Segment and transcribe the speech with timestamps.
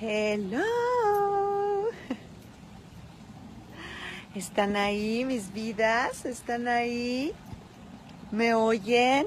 [0.00, 1.90] Hello.
[4.36, 6.24] ¿Están ahí mis vidas?
[6.24, 7.34] ¿Están ahí?
[8.30, 9.26] ¿Me oyen?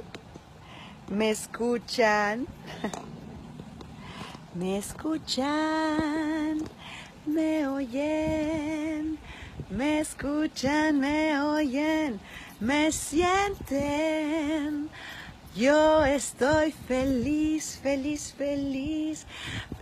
[1.09, 2.47] ¿Me escuchan?
[4.55, 6.59] ¿Me escuchan?
[7.25, 9.19] ¿Me oyen?
[9.69, 11.01] ¿Me escuchan?
[11.01, 12.17] ¿Me oyen?
[12.61, 14.89] ¿Me sienten?
[15.55, 19.25] Yo estoy feliz, feliz, feliz,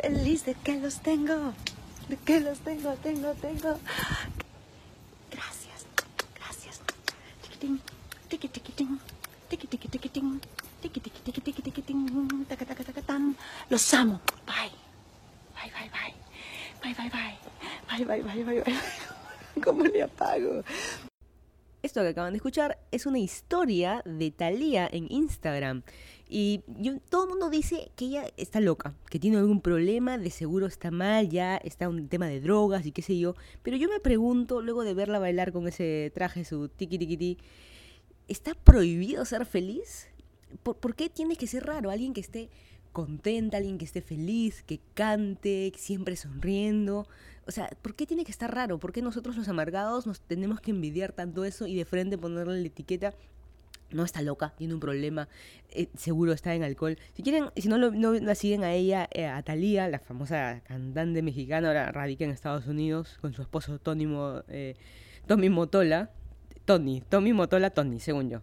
[0.01, 1.53] feliz de que los tengo,
[2.07, 3.77] de que los tengo, tengo, tengo.
[5.29, 5.85] Gracias,
[6.35, 6.81] gracias.
[7.43, 7.79] Tiquitín,
[8.29, 8.99] tiqui, tiquitín,
[9.47, 10.41] tiqui, tiqui, tiquitín,
[10.81, 13.37] tiqui, tiqui, tiqui, tiqui, tiquitín, taca, taca, taca, tan.
[13.69, 14.19] Los amo.
[14.47, 14.71] Bye.
[15.53, 16.13] Bye, bye, bye.
[16.81, 17.37] Bye, bye, bye.
[17.89, 19.61] Bye, bye, bye, bye, bye.
[19.63, 20.63] ¿Cómo le apago?
[21.81, 25.83] Esto que acaban de escuchar es una historia de Thalía en Instagram.
[26.27, 30.29] Y yo- todo el mundo dice que ella está loca, que tiene algún problema, de
[30.29, 33.33] seguro está mal, ya está un tema de drogas y qué sé yo.
[33.63, 37.37] Pero yo me pregunto, luego de verla bailar con ese traje, su tiki tiki ti,
[38.27, 40.07] ¿está prohibido ser feliz?
[40.63, 41.91] ¿Por, por qué tiene que ser raro?
[41.91, 42.49] Alguien que esté
[42.91, 47.07] contenta, alguien que esté feliz, que cante, siempre sonriendo.
[47.49, 48.77] O sea, ¿por qué tiene que estar raro?
[48.77, 52.61] ¿Por qué nosotros los amargados nos tenemos que envidiar tanto eso y de frente ponerle
[52.61, 53.15] la etiqueta?
[53.89, 55.27] No está loca, tiene un problema,
[55.71, 56.99] eh, seguro está en alcohol.
[57.15, 60.61] Si quieren, si no, lo- no la siguen a ella, eh, a Thalía, la famosa
[60.63, 64.75] cantante mexicana, ahora radica en Estados Unidos con su esposo Tony, Mo- eh,
[65.25, 66.11] Tommy Motola.
[66.65, 68.41] Tony, Tommy Motola Tony, según yo.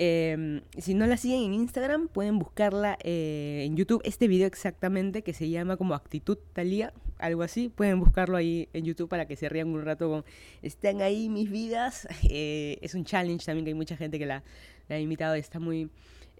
[0.00, 4.00] Eh, si no la siguen en Instagram, pueden buscarla eh, en YouTube.
[4.04, 7.68] Este video exactamente, que se llama como Actitud Talía, algo así.
[7.68, 10.24] Pueden buscarlo ahí en YouTube para que se rían un rato con
[10.62, 12.06] Están ahí mis vidas.
[12.30, 14.44] Eh, es un challenge también que hay mucha gente que la,
[14.90, 15.88] ha imitado y está muy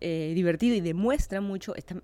[0.01, 1.75] eh, divertido y demuestra mucho.
[1.75, 2.01] Está,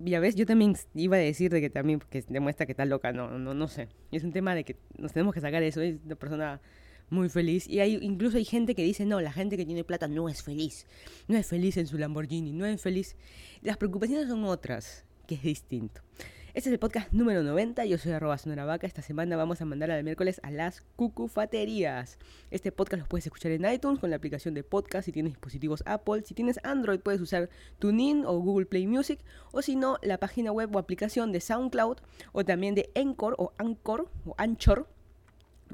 [0.00, 3.12] ya ves, yo también iba a decir de que también que demuestra que está loca,
[3.12, 3.88] no, no, no sé.
[4.10, 5.80] Es un tema de que nos tenemos que sacar eso.
[5.80, 6.60] Es una persona
[7.10, 7.68] muy feliz.
[7.68, 10.42] Y hay incluso hay gente que dice, no, la gente que tiene plata no es
[10.42, 10.86] feliz.
[11.28, 13.16] No es feliz en su Lamborghini, no es feliz.
[13.62, 16.00] Las preocupaciones son otras, que es distinto.
[16.52, 18.84] Este es el podcast número 90, yo soy arroba Sonora Vaca.
[18.84, 22.18] Esta semana vamos a mandar al miércoles a las cucufaterías.
[22.50, 25.84] Este podcast los puedes escuchar en iTunes con la aplicación de podcast si tienes dispositivos
[25.86, 26.24] Apple.
[26.24, 29.20] Si tienes Android puedes usar TuneIn o Google Play Music.
[29.52, 31.98] O si no, la página web o aplicación de SoundCloud
[32.32, 34.88] o también de Encore o Anchor o Anchor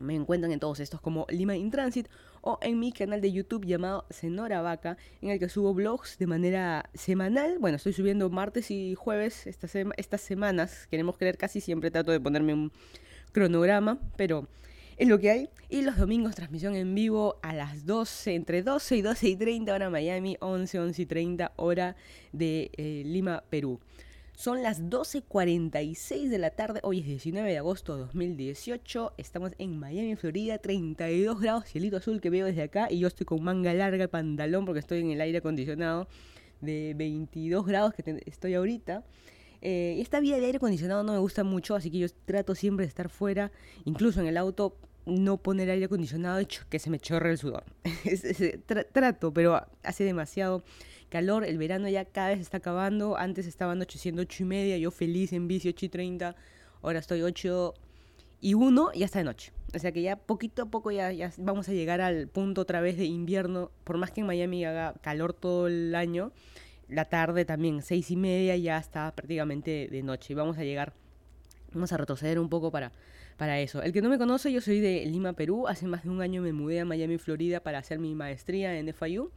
[0.00, 2.08] me encuentran en todos estos como Lima in Transit
[2.42, 6.26] o en mi canal de YouTube llamado Senora Vaca, en el que subo blogs de
[6.26, 7.58] manera semanal.
[7.58, 10.86] Bueno, estoy subiendo martes y jueves esta sema- estas semanas.
[10.90, 12.70] Queremos creer casi siempre trato de ponerme un
[13.32, 14.48] cronograma, pero
[14.96, 15.48] es lo que hay.
[15.68, 19.74] Y los domingos transmisión en vivo a las 12, entre 12 y 12 y 30
[19.74, 21.96] hora Miami, 11, 11 y 30 hora
[22.32, 23.80] de eh, Lima, Perú.
[24.36, 29.78] Son las 12.46 de la tarde, hoy es 19 de agosto de 2018, estamos en
[29.78, 32.88] Miami, Florida, 32 grados, cielito azul que veo desde acá.
[32.90, 36.06] Y yo estoy con manga larga, pantalón porque estoy en el aire acondicionado
[36.60, 39.06] de 22 grados que estoy ahorita.
[39.62, 42.54] Eh, y esta vida de aire acondicionado no me gusta mucho, así que yo trato
[42.54, 43.50] siempre de estar fuera,
[43.86, 44.76] incluso en el auto
[45.06, 47.64] no poner aire acondicionado y que se me chorre el sudor.
[48.04, 50.62] Tra- trato, pero hace demasiado
[51.08, 54.90] calor, el verano ya cada vez está acabando, antes estaba anocheciendo 8 y media, yo
[54.90, 56.36] feliz en bici 8 y 30,
[56.82, 57.74] ahora estoy 8
[58.40, 59.52] y 1 y ya está de noche.
[59.74, 62.80] O sea que ya poquito a poco ya, ya vamos a llegar al punto otra
[62.80, 66.32] vez de invierno, por más que en Miami haga calor todo el año,
[66.88, 70.92] la tarde también, 6 y media ya está prácticamente de noche y vamos a llegar,
[71.72, 72.92] vamos a retroceder un poco para,
[73.36, 73.82] para eso.
[73.82, 76.42] El que no me conoce, yo soy de Lima, Perú, hace más de un año
[76.42, 79.30] me mudé a Miami, Florida para hacer mi maestría en FIU.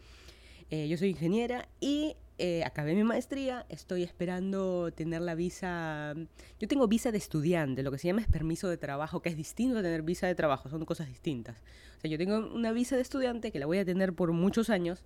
[0.71, 3.65] Eh, yo soy ingeniera y eh, acabé mi maestría.
[3.69, 6.13] Estoy esperando tener la visa.
[6.59, 9.35] Yo tengo visa de estudiante, lo que se llama es permiso de trabajo, que es
[9.35, 11.57] distinto a tener visa de trabajo, son cosas distintas.
[11.97, 14.69] O sea, yo tengo una visa de estudiante que la voy a tener por muchos
[14.69, 15.03] años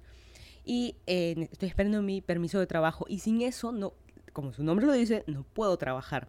[0.63, 3.93] y eh, estoy esperando mi permiso de trabajo y sin eso, no,
[4.31, 6.27] como su nombre lo dice, no puedo trabajar.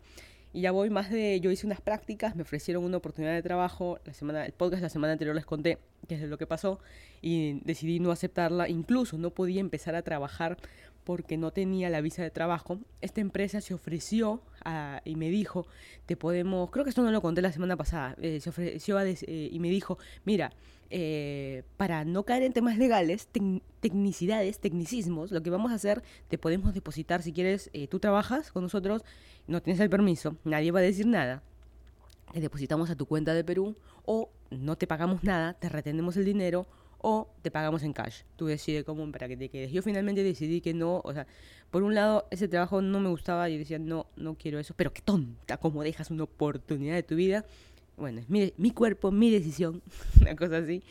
[0.55, 3.99] Y ya voy más de, yo hice unas prácticas, me ofrecieron una oportunidad de trabajo,
[4.05, 6.79] la semana, el podcast la semana anterior les conté qué es lo que pasó
[7.21, 10.57] y decidí no aceptarla, incluso no podía empezar a trabajar
[11.03, 12.79] porque no tenía la visa de trabajo.
[13.01, 14.43] Esta empresa se ofreció
[15.05, 15.67] y me dijo,
[16.07, 19.03] te podemos, creo que esto no lo conté la semana pasada, eh, se ofreció a
[19.05, 20.53] des- eh, y me dijo, mira,
[20.91, 26.03] eh, para no caer en temas legales, tec- tecnicidades, tecnicismos, lo que vamos a hacer,
[26.29, 29.03] te podemos depositar, si quieres, eh, tú trabajas con nosotros,
[29.47, 31.43] no tienes el permiso, nadie va a decir nada,
[32.33, 36.25] te depositamos a tu cuenta de Perú o no te pagamos nada, te retenemos el
[36.25, 36.67] dinero
[37.07, 38.23] o te pagamos en cash.
[38.37, 39.71] Tú decides cómo para que te quedes.
[39.71, 41.27] Yo finalmente decidí que no, o sea,
[41.71, 44.93] por un lado ese trabajo no me gustaba y decía, no, no quiero eso, pero
[44.93, 47.45] qué tonta, cómo dejas una oportunidad de tu vida.
[47.97, 49.83] Bueno, es mi, cuerpo, mi decisión,
[50.21, 50.83] una cosa así.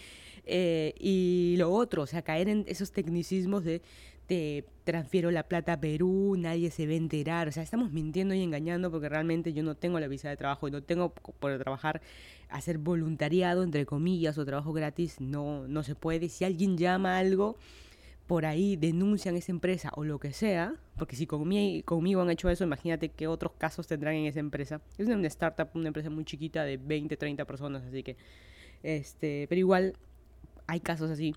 [0.46, 3.82] Eh, y lo otro, o sea, caer en esos tecnicismos de
[4.28, 7.48] te transfiero la plata a Perú, nadie se va a enterar.
[7.48, 10.68] O sea, estamos mintiendo y engañando porque realmente yo no tengo la visa de trabajo
[10.68, 12.02] y no tengo por trabajar,
[12.50, 16.30] hacer voluntariado, entre comillas, o trabajo gratis, no, no se puede.
[16.30, 17.58] Si alguien llama algo,
[18.28, 22.64] por ahí denuncian esa empresa o lo que sea, porque si conmigo, han hecho eso,
[22.64, 24.82] imagínate qué otros casos tendrán en esa empresa.
[24.98, 28.16] Es una startup, una empresa muy chiquita de 20, 30 personas, así que,
[28.82, 29.94] este, pero igual
[30.68, 31.36] hay casos así.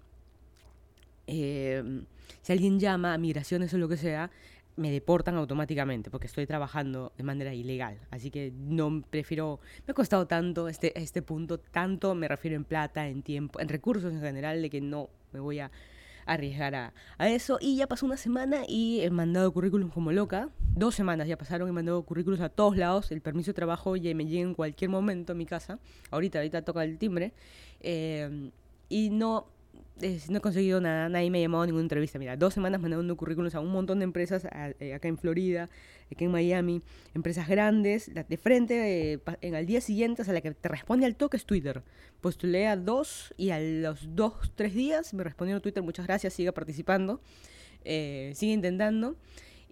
[1.26, 2.04] Eh,
[2.42, 4.30] si alguien llama a migraciones o lo que sea,
[4.76, 7.98] me deportan automáticamente porque estoy trabajando de manera ilegal.
[8.10, 12.64] Así que no prefiero, me ha costado tanto este, este punto, tanto me refiero en
[12.64, 15.70] plata, en tiempo, en recursos en general, de que no me voy a
[16.26, 17.58] arriesgar a, eso.
[17.60, 20.50] Y ya pasó una semana y he mandado currículum como loca.
[20.74, 23.10] Dos semanas ya pasaron, he mandado currículums a todos lados.
[23.10, 25.78] El permiso de trabajo ya me llega en cualquier momento a mi casa.
[26.10, 27.32] Ahorita, ahorita toca el timbre.
[27.80, 28.50] Eh,
[28.88, 29.46] y no,
[30.28, 32.18] no he conseguido nada, nadie me ha llamado a ninguna entrevista.
[32.18, 34.46] Mira, dos semanas mandando currículums a un montón de empresas
[34.78, 35.70] eh, acá en Florida,
[36.12, 36.82] aquí en Miami,
[37.14, 41.16] empresas grandes, de frente, eh, en al día siguiente, o la que te responde al
[41.16, 41.82] toque es Twitter.
[42.20, 46.52] Postulé a dos y a los dos, tres días me respondió Twitter, muchas gracias, siga
[46.52, 47.20] participando,
[47.84, 49.16] eh, sigue intentando.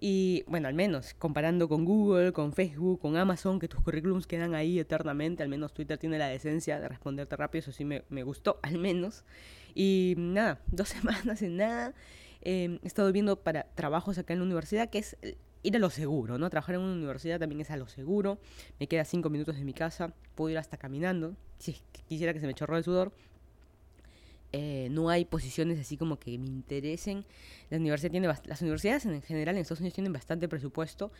[0.07, 4.53] Y bueno, al menos comparando con Google, con Facebook, con Amazon, que tus currículums quedan
[4.53, 8.21] ahí eternamente, al menos Twitter tiene la decencia de responderte rápido, eso sí me, me
[8.21, 9.23] gustó, al menos.
[9.73, 11.95] Y nada, dos semanas en nada.
[12.41, 15.17] Em, he estado viendo para trabajos acá en la universidad, que es
[15.63, 16.51] ir a lo seguro, ¿no?
[16.51, 18.37] Trabajar en una universidad también es a lo seguro.
[18.79, 22.45] Me queda cinco minutos de mi casa, puedo ir hasta caminando, si quisiera que se
[22.45, 23.11] me chorro el sudor.
[24.57, 27.25] Eh, no hay posiciones así como que me interesen.
[27.69, 31.11] La universidad tiene las universidades en general en Estados Unidos tienen bastante presupuesto.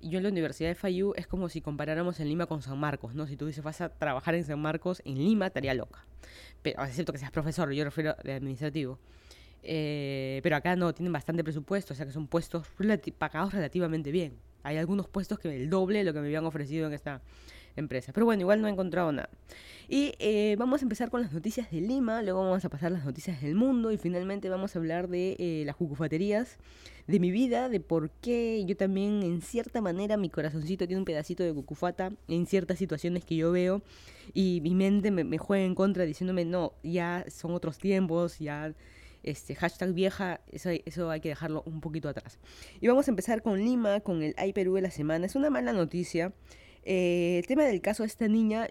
[0.00, 2.78] Y yo en la Universidad de FIU es como si comparáramos en Lima con San
[2.78, 3.26] Marcos, ¿no?
[3.26, 6.06] Si tú dices vas a trabajar en San Marcos, en Lima estaría loca.
[6.62, 9.00] Pero, es cierto que seas profesor, yo refiero de administrativo.
[9.64, 12.64] Eh, pero acá no, tienen bastante presupuesto, o sea que son puestos
[13.18, 14.34] pagados relativamente bien.
[14.62, 17.22] Hay algunos puestos que el doble de lo que me habían ofrecido en esta
[17.76, 18.12] empresa.
[18.12, 19.30] Pero bueno, igual no he encontrado nada.
[19.88, 23.04] Y eh, vamos a empezar con las noticias de Lima, luego vamos a pasar las
[23.04, 26.56] noticias del mundo y finalmente vamos a hablar de eh, las cucufaterías,
[27.06, 31.04] de mi vida, de por qué yo también en cierta manera mi corazoncito tiene un
[31.04, 33.82] pedacito de cucufata en ciertas situaciones que yo veo
[34.32, 38.72] y mi mente me, juega en contra diciéndome no, ya son otros tiempos, ya
[39.22, 42.38] este hashtag vieja, eso, eso hay que dejarlo un poquito atrás.
[42.80, 45.26] Y vamos a empezar con Lima, con el Ay Perú de la semana.
[45.26, 46.32] Es una mala noticia.
[46.84, 48.68] Eh, el tema del caso de esta niña,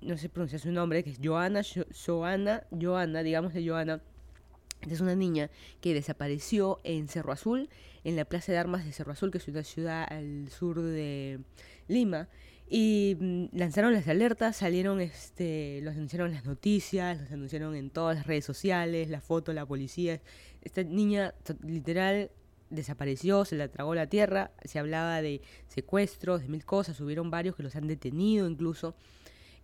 [0.00, 1.62] no sé pronunciar su nombre, que es Joana,
[2.06, 4.00] Joana, Joana, digamos de Joana.
[4.88, 5.50] Es una niña
[5.80, 7.68] que desapareció en Cerro Azul,
[8.04, 11.40] en la Plaza de Armas de Cerro Azul, que es una ciudad al sur de
[11.88, 12.28] Lima.
[12.68, 18.16] Y mm, lanzaron las alertas, salieron, este, los anunciaron las noticias, los anunciaron en todas
[18.16, 20.20] las redes sociales, la foto, la policía.
[20.62, 22.30] Esta niña literal
[22.70, 27.56] desapareció, se la tragó la tierra, se hablaba de secuestros, de mil cosas, hubieron varios
[27.56, 28.94] que los han detenido incluso.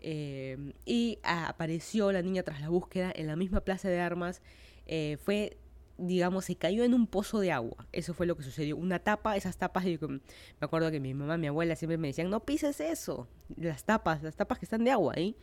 [0.00, 4.43] Eh, y apareció la niña tras la búsqueda en la misma plaza de armas.
[4.87, 5.56] Eh, fue,
[5.96, 7.87] digamos, se cayó en un pozo de agua.
[7.93, 8.76] Eso fue lo que sucedió.
[8.76, 10.20] Una tapa, esas tapas, me
[10.60, 13.28] acuerdo que mi mamá, mi abuela siempre me decían, no pises eso.
[13.56, 15.37] Las tapas, las tapas que están de agua ahí.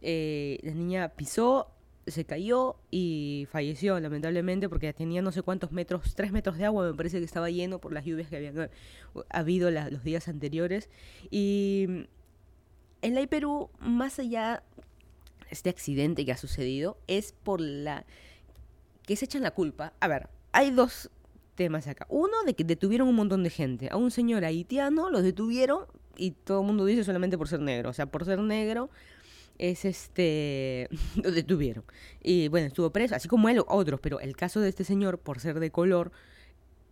[0.00, 1.70] Eh, la niña pisó,
[2.06, 6.86] se cayó y falleció lamentablemente porque tenía no sé cuántos metros, tres metros de agua
[6.86, 8.70] me parece que estaba lleno por las lluvias que habían eh,
[9.28, 10.88] habido los días anteriores.
[11.30, 12.06] Y
[13.02, 18.04] en la Perú, más allá de este accidente que ha sucedido, es por la
[19.06, 19.92] que se echan la culpa.
[20.00, 21.10] A ver, hay dos
[21.54, 22.06] temas acá.
[22.08, 23.88] Uno, de que detuvieron un montón de gente.
[23.90, 27.90] A un señor haitiano lo detuvieron y todo el mundo dice solamente por ser negro.
[27.90, 28.90] O sea, por ser negro
[29.60, 30.88] es este
[31.22, 31.84] lo detuvieron
[32.22, 35.38] y bueno estuvo preso así como él otros pero el caso de este señor por
[35.38, 36.10] ser de color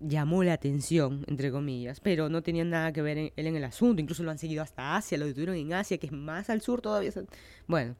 [0.00, 4.00] llamó la atención entre comillas pero no tenía nada que ver él en el asunto
[4.00, 6.80] incluso lo han seguido hasta Asia lo detuvieron en Asia que es más al sur
[6.80, 7.10] todavía
[7.66, 7.96] bueno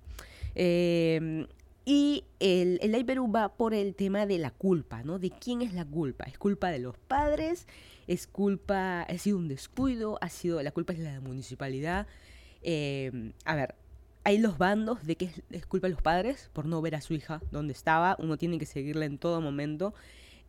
[0.55, 1.47] eh,
[1.91, 5.19] y el, el Perú va por el tema de la culpa, ¿no?
[5.19, 6.25] De quién es la culpa.
[6.25, 7.67] ¿Es culpa de los padres?
[8.07, 10.19] ¿Es culpa, ha sido un descuido?
[10.21, 12.07] ¿Ha sido, la culpa es la municipalidad?
[12.61, 13.75] Eh, a ver,
[14.29, 17.15] hay los bandos de que es, culpa de los padres por no ver a su
[17.15, 19.95] hija donde estaba, uno tiene que seguirla en todo momento.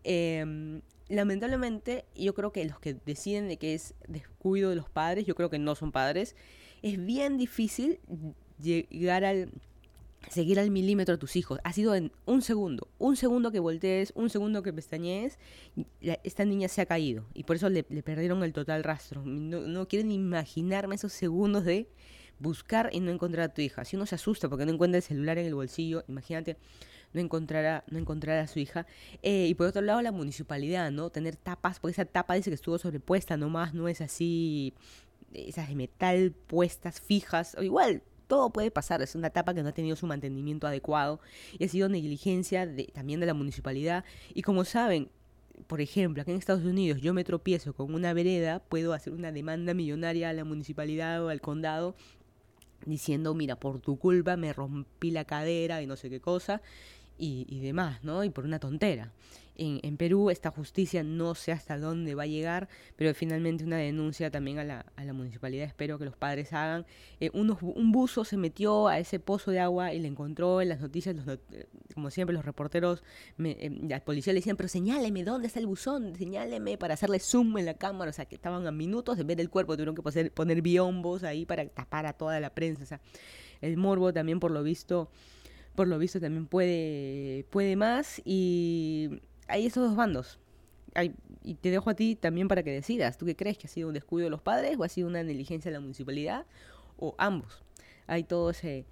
[0.04, 5.26] Em, lamentablemente, yo creo que los que deciden de que es descuido de los padres,
[5.26, 6.36] yo creo que no son padres,
[6.82, 8.02] es bien difícil
[8.62, 9.50] llegar al,
[10.28, 11.62] seguir al milímetro a tus hijos.
[11.64, 15.40] Ha sido en un segundo, un segundo que voltees, un segundo que pestañees,
[16.02, 19.24] esta niña se ha caído y por eso le, perdieron el total rastro.
[19.24, 21.88] No, no quieren imaginarme esos segundos de
[22.40, 23.86] buscar y no encontrar a tu hija.
[23.86, 26.58] Si uno se asusta porque no encuentra el celular en el bolsillo, imagínate,
[27.14, 28.86] no encontrará, no encontrará a su hija.
[29.22, 31.10] Eh, y por otro lado, la municipalidad, ¿no?
[31.10, 34.74] Tener tapas, porque esa tapa dice que estuvo sobrepuesta nomás, no es así,
[35.34, 38.04] esas de metal puestas fijas, o igual.
[38.28, 41.20] Todo puede pasar, es una tapa que no ha tenido su mantenimiento adecuado
[41.58, 44.06] y ha sido negligencia de, también de la municipalidad.
[44.36, 45.10] Y como saben,
[45.66, 49.32] por ejemplo, aquí en Estados Unidos yo me tropiezo con una vereda, puedo hacer una
[49.32, 51.96] demanda millonaria a la municipalidad o al condado
[52.86, 56.62] diciendo, mira, por tu culpa me rompí la cadera y no sé qué cosa,
[57.18, 58.24] y, y demás, ¿no?
[58.24, 59.12] Y por una tontera
[59.60, 64.32] en, Perú esta justicia no sé hasta dónde va a llegar, pero finalmente una denuncia
[64.32, 66.86] también a la, a la municipalidad, espero que los padres hagan.
[67.20, 70.80] Eh, un buzo se metió a ese pozo de agua y le encontró en las
[70.80, 73.04] noticias, eh, como siempre los reporteros,
[73.38, 76.16] me, eh, la policía le decían, pero señáleme, ¿dónde está el buzón?
[76.16, 79.42] Señáleme para hacerle zoom en la cámara, o sea, que estaban a minutos de ver
[79.42, 82.86] el cuerpo, tuvieron que poner, poner biombos ahí para tapar a toda la prensa, o
[82.86, 83.02] sea,
[83.62, 85.10] el morbo también por lo visto
[85.76, 90.40] por lo visto también puede, puede más y hay esos dos bandos.
[91.44, 93.18] y te dejo a ti también para que decidas.
[93.18, 95.24] ¿Tú qué crees que ha sido un descuido de los padres o ha sido una
[95.24, 96.46] negligencia de la municipalidad?
[96.98, 97.64] O ambos.
[98.08, 98.86] Hay todo ese,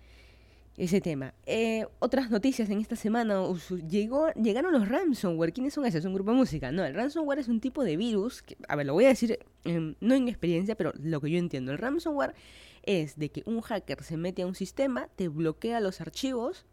[0.77, 1.33] ese tema.
[1.45, 3.43] Eh, otras noticias en esta semana.
[3.89, 5.53] Llegaron los ransomware.
[5.53, 5.99] ¿Quiénes son esos?
[5.99, 6.71] Es un grupo de música.
[6.71, 8.43] No, el ransomware es un tipo de virus.
[8.43, 11.37] Que, a ver, lo voy a decir em, no en experiencia, pero lo que yo
[11.37, 11.71] entiendo.
[11.71, 12.35] El ransomware
[12.83, 16.65] es de que un hacker se mete a un sistema, te bloquea los archivos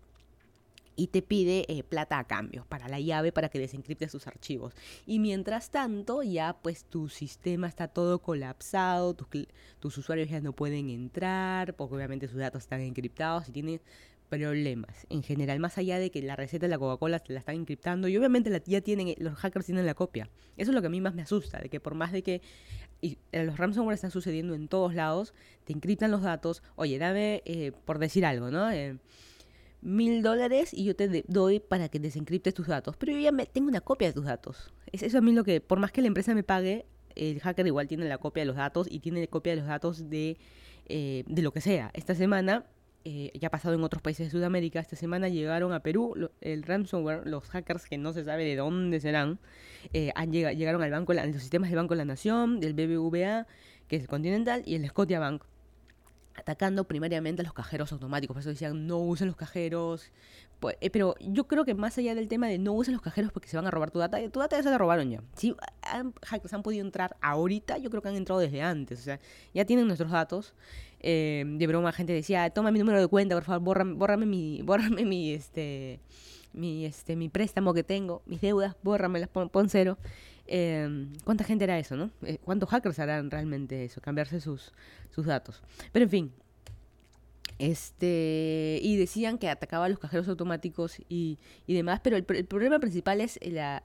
[0.96, 4.74] y te pide eh, plata a cambio para la llave para que desencriptes tus archivos.
[5.06, 10.90] Y mientras tanto, ya pues tu sistema está todo colapsado, tus, usuarios ya no pueden
[10.90, 13.80] entrar, porque obviamente sus datos están encriptados y tienen
[14.28, 18.08] problemas en general, más allá de que la receta de la Coca-Cola la están encriptando
[18.08, 20.28] y obviamente la, ya tienen, los hackers tienen la copia.
[20.56, 22.42] Eso es lo que a mí más me asusta, de que por más de que
[23.00, 25.34] y eh, los ransomware están sucediendo en todos lados,
[25.64, 28.70] te encriptan los datos, oye, dame, eh, por decir algo, ¿no?
[29.84, 32.96] Mil dólares y yo te doy para que desencriptes tus datos.
[32.96, 34.72] Pero yo ya me, tengo una copia de tus datos.
[34.90, 37.66] Es eso a mí lo que, por más que la empresa me pague, el hacker
[37.66, 40.38] igual tiene la copia de los datos y tiene copia de los datos de,
[40.86, 41.90] eh, de lo que sea.
[41.94, 42.64] Esta semana,
[43.04, 46.62] eh, ya ha pasado en otros países de Sudamérica, esta semana llegaron a Perú el
[46.62, 49.38] ransomware, los hackers que no se sabe de dónde serán,
[49.92, 53.46] eh, han llegaron al banco, a los sistemas del Banco de la Nación, del BBVA,
[53.86, 55.44] que es el Continental, y el Scotiabank
[56.36, 58.34] atacando primariamente a los cajeros automáticos.
[58.34, 60.10] Por eso decían, no usen los cajeros.
[60.60, 63.32] Pues, eh, pero yo creo que más allá del tema de no usen los cajeros
[63.32, 65.22] porque se van a robar tu data, tu data ya se la robaron ya.
[65.36, 69.00] Si han, hackers han podido entrar ahorita, yo creo que han entrado desde antes.
[69.00, 69.20] O sea,
[69.52, 70.54] ya tienen nuestros datos.
[71.00, 74.62] Eh, de broma, gente decía, toma mi número de cuenta, por favor, bórrame, bórrame mi,
[74.64, 76.00] bórrame mi, este,
[76.54, 79.98] mi, este, mi préstamo que tengo, mis deudas, bórramelas, pon, pon cero.
[80.46, 82.10] Eh, ¿Cuánta gente era eso, no?
[82.22, 84.00] Eh, ¿Cuántos hackers harán realmente eso?
[84.00, 84.72] Cambiarse sus,
[85.10, 85.62] sus datos.
[85.92, 86.32] Pero en fin.
[87.58, 92.46] Este, y decían que atacaba a los cajeros automáticos y, y demás, pero el, el
[92.46, 93.84] problema principal es la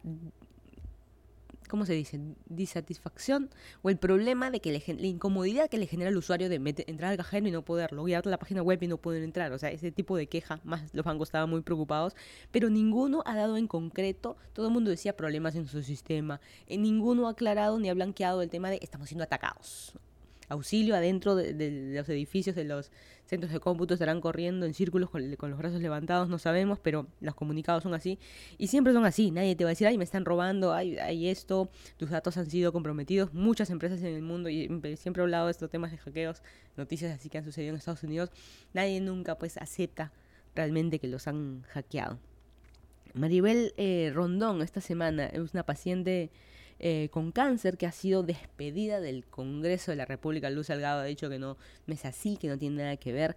[1.70, 2.20] ¿cómo se dice?
[2.48, 3.50] Disatisfacción
[3.82, 6.56] o el problema de que la incomodidad que le genera al usuario de
[6.88, 9.54] entrar al cajero y no poder loguear la página web y no poder entrar.
[9.54, 12.16] O sea, ese tipo de queja, más los bancos estaban muy preocupados,
[12.52, 16.78] pero ninguno ha dado en concreto, todo el mundo decía problemas en su sistema, eh,
[16.78, 19.94] ninguno ha aclarado ni ha blanqueado el tema de estamos siendo atacados
[20.50, 22.92] auxilio adentro de, los edificios de los
[23.26, 27.36] centros de cómputo estarán corriendo en círculos con, los brazos levantados, no sabemos, pero los
[27.36, 28.20] comunicados son así
[28.58, 29.32] y siempre son así.
[29.32, 32.50] Nadie te va a decir, ay, me están robando, ay, hay esto, tus datos han
[32.50, 33.34] sido comprometidos.
[33.34, 36.42] Muchas empresas en el mundo, y siempre he hablado de estos temas de hackeos,
[36.76, 38.32] noticias así que han sucedido en Estados Unidos,
[38.74, 40.12] nadie nunca pues acepta
[40.56, 42.20] realmente que los han hackeado.
[43.14, 46.32] Maribel eh, Rondón esta semana es una paciente
[46.80, 50.50] eh, con cáncer que ha sido despedida del Congreso de la República.
[50.50, 51.58] Luz Salgado ha dicho que no,
[51.88, 53.36] es así, que no tiene nada que ver.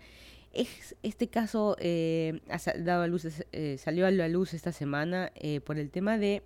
[0.53, 5.33] Es, este caso eh, ha dado a luz, eh, salió a la luz esta semana
[5.65, 6.43] por el tema de...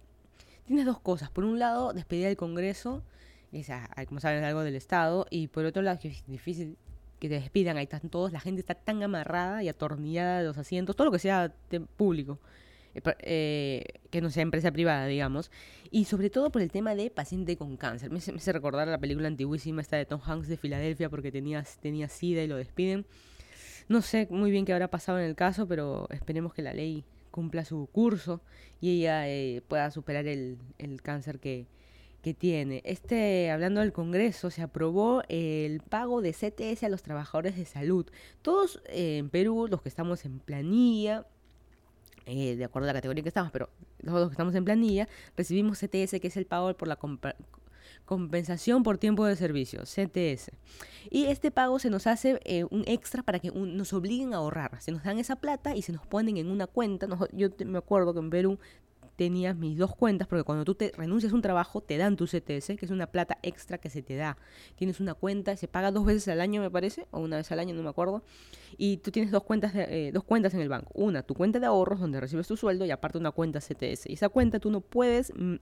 [0.64, 1.30] Tienes dos cosas.
[1.30, 3.04] Por un lado, despedida del Congreso,
[3.52, 3.68] es,
[4.08, 6.76] como saben, algo del Estado, y por otro lado, que es difícil
[7.20, 10.58] que te despidan, ahí están todos, la gente está tan amarrada y atornillada de los
[10.58, 11.52] asientos, todo lo que sea
[11.96, 12.38] público.
[12.96, 15.50] Eh, eh, que no sea empresa privada, digamos,
[15.90, 18.10] y sobre todo por el tema de paciente con cáncer.
[18.10, 22.08] Me, hace recordar la película antiguísima esta de Tom Hanks de Filadelfia porque tenía, tenía
[22.08, 23.04] SIDA y lo despiden.
[23.88, 27.04] No sé muy bien qué habrá pasado en el caso, pero esperemos que la ley
[27.30, 28.40] cumpla su curso
[28.80, 31.66] y ella eh, pueda superar el, el cáncer que,
[32.22, 32.80] que tiene.
[32.84, 38.06] Este, hablando del Congreso, se aprobó el pago de CTS a los trabajadores de salud.
[38.40, 41.26] Todos en Perú, los que estamos en planilla,
[42.26, 43.70] eh, de acuerdo a la categoría que estamos, pero
[44.04, 46.98] todos los que estamos en planilla, recibimos CTS, que es el pago por la
[48.04, 50.50] compensación por tiempo de servicio, CTS.
[51.08, 54.80] Y este pago se nos hace eh, un extra para que nos obliguen a ahorrar.
[54.82, 57.06] Se nos dan esa plata y se nos ponen en una cuenta.
[57.32, 58.58] yo me acuerdo que en Perú
[59.16, 62.26] tenías mis dos cuentas, porque cuando tú te renuncias a un trabajo, te dan tu
[62.26, 64.36] CTS, que es una plata extra que se te da.
[64.76, 67.58] Tienes una cuenta, se paga dos veces al año, me parece, o una vez al
[67.58, 68.22] año, no me acuerdo.
[68.76, 70.90] Y tú tienes dos cuentas, eh, dos cuentas en el banco.
[70.94, 74.06] Una, tu cuenta de ahorros, donde recibes tu sueldo, y aparte una cuenta CTS.
[74.06, 75.56] Y esa cuenta tú no puedes mm,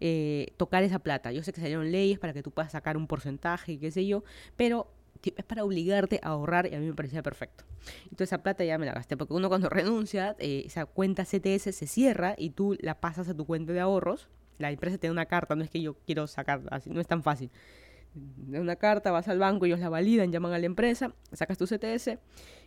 [0.00, 1.32] eh, tocar esa plata.
[1.32, 4.06] Yo sé que salieron leyes para que tú puedas sacar un porcentaje y qué sé
[4.06, 4.22] yo,
[4.56, 4.88] pero
[5.24, 7.64] es para obligarte a ahorrar y a mí me parecía perfecto.
[8.04, 11.74] Entonces esa plata ya me la gasté, porque uno cuando renuncia, eh, esa cuenta CTS
[11.74, 14.28] se cierra y tú la pasas a tu cuenta de ahorros.
[14.58, 17.06] La empresa te da una carta, no es que yo quiero sacar, así, no es
[17.06, 17.50] tan fácil.
[18.14, 21.66] De una carta, vas al banco, ellos la validan, llaman a la empresa, sacas tu
[21.66, 22.18] CTS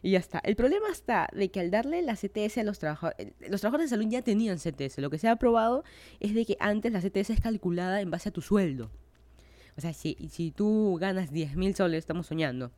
[0.02, 0.40] y ya está.
[0.44, 3.92] El problema está de que al darle la CTS a los trabajadores, eh, los trabajadores
[3.92, 4.98] de salud ya tenían CTS.
[5.02, 5.84] Lo que se ha aprobado
[6.20, 8.90] es de que antes la CTS es calculada en base a tu sueldo.
[9.78, 12.72] O sea, si, si tú ganas 10 mil soles, estamos soñando,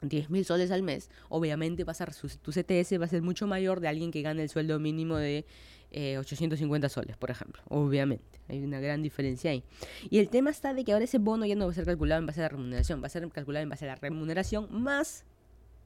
[0.00, 3.80] 10 mil soles al mes, obviamente va a tu CTS va a ser mucho mayor
[3.80, 5.44] de alguien que gana el sueldo mínimo de
[6.18, 7.62] 850 eh, soles, por ejemplo.
[7.68, 9.64] Obviamente, hay una gran diferencia ahí.
[10.10, 12.20] Y el tema está de que ahora ese bono ya no va a ser calculado
[12.20, 15.24] en base a la remuneración, va a ser calculado en base a la remuneración más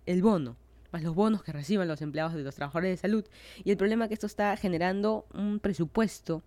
[0.07, 0.57] el bono
[0.91, 3.25] más los bonos que reciban los empleados de los trabajadores de salud.
[3.65, 6.43] Y el problema es que esto está generando un presupuesto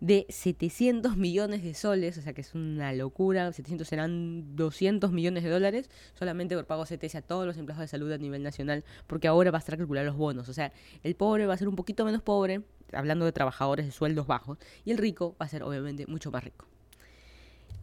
[0.00, 5.42] de 700 millones de soles, o sea que es una locura, 700 serán 200 millones
[5.42, 8.84] de dólares solamente por pago CTS a todos los empleados de salud a nivel nacional,
[9.06, 11.68] porque ahora va a estar calcular los bonos, o sea, el pobre va a ser
[11.68, 12.62] un poquito menos pobre,
[12.92, 16.44] hablando de trabajadores de sueldos bajos, y el rico va a ser obviamente mucho más
[16.44, 16.66] rico.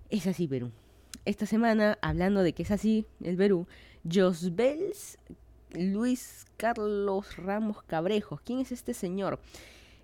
[0.09, 0.71] Es así Perú.
[1.25, 3.67] Esta semana, hablando de que es así el Perú,
[4.09, 5.17] Josbels
[5.77, 8.41] Luis Carlos Ramos Cabrejos.
[8.41, 9.39] ¿Quién es este señor?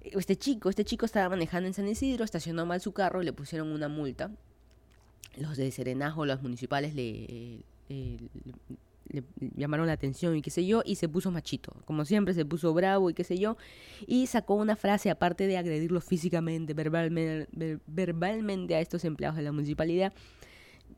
[0.04, 3.34] Este chico, este chico estaba manejando en San Isidro, estacionó mal su carro y le
[3.34, 4.32] pusieron una multa.
[5.38, 8.20] Los de Serenajo, los municipales le, le,
[9.56, 11.74] llamaron la atención y qué sé yo, y se puso machito.
[11.86, 13.58] Como siempre, se puso bravo y qué sé yo,
[14.08, 19.52] y sacó una frase, aparte de agredirlo físicamente, verbalmente, verbalmente a estos empleados de la
[19.52, 20.14] municipalidad.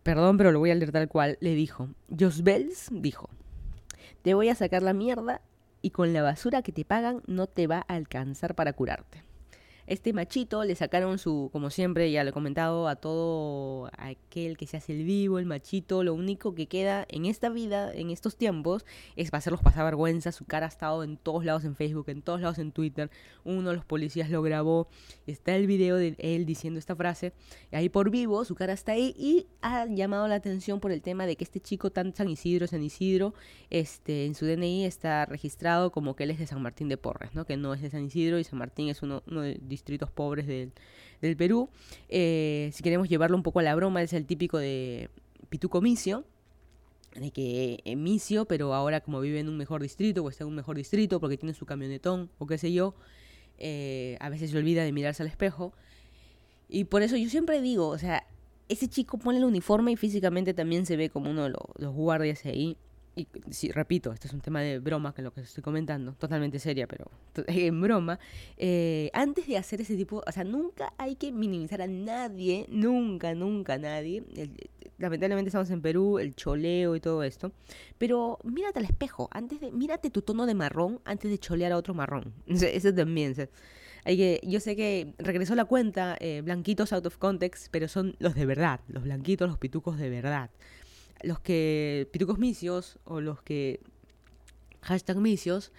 [0.04, 1.38] Perdón, pero lo voy a leer tal cual.
[1.40, 3.30] Le dijo, Josbels dijo,
[4.22, 5.42] te voy a sacar la mierda
[5.84, 9.24] y con la basura que te pagan no te va a alcanzar para curarte.
[9.86, 14.66] Este machito le sacaron su, como siempre, ya lo he comentado, a todo aquel que
[14.66, 18.38] se hace el vivo, el machito, lo único que queda en esta vida, en estos
[18.38, 20.32] tiempos, es para hacerlos pasar vergüenza.
[20.32, 23.12] Su cara ha estado en todos lados en Facebook, en todos lados en Twitter.
[23.44, 24.88] Uno de los policías lo grabó.
[25.28, 27.34] Está el video de él diciendo esta frase.
[27.72, 31.26] Ahí por vivo, su cara está ahí y ha llamado la atención por el tema
[31.26, 33.34] de que este chico tan San Isidro, San Isidro,
[33.70, 37.36] este, en su DNI está registrado como que él es de San Martín de Porres,
[37.36, 37.46] ¿no?
[37.46, 40.48] Que no es de San Isidro y San Martín es uno, uno de distritos pobres
[40.48, 40.72] del,
[41.38, 41.70] Perú.
[42.10, 45.10] Eh, si queremos llevarlo un poco a la broma, es el típico de
[45.50, 46.26] Pituco Micio,
[47.16, 50.50] de que eh, Micio, pero ahora como vive en un mejor distrito, o está en
[50.50, 52.94] un mejor distrito porque tiene su camionetón o qué sé yo,
[53.58, 55.74] eh, a veces se olvida de mirarse al espejo.
[56.68, 58.26] Y por eso yo siempre digo, o sea,
[58.68, 62.46] ese chico pone el uniforme y físicamente también se ve como uno de los guardias
[62.46, 62.78] ahí
[63.16, 66.58] y sí, repito, este es un tema de broma que lo que estoy comentando, totalmente
[66.58, 67.12] seria, pero
[67.48, 68.20] en broma,
[68.58, 73.36] eh, antes de hacer ese tipo, o sea, nunca hay que minimizar a nadie, nunca,
[73.36, 74.24] nunca nadie.
[74.98, 77.52] lamentablemente estamos en Perú, el choleo y todo esto,
[78.00, 81.78] pero mírate al espejo, antes de, mírate tu tono de marrón antes de cholear a
[81.78, 82.34] otro marrón.
[82.48, 83.36] Eso también.
[84.06, 88.16] hay que, yo sé que regresó la cuenta, eh, blanquitos out of context, pero son
[88.18, 90.50] los de verdad, los blanquitos, los pitucos de verdad
[91.22, 93.80] los que pitucos misios o los que
[94.82, 95.72] hashtag misios,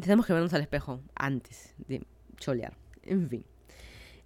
[0.00, 2.02] tenemos que vernos al espejo antes de
[2.36, 2.76] cholear.
[3.04, 3.44] En fin.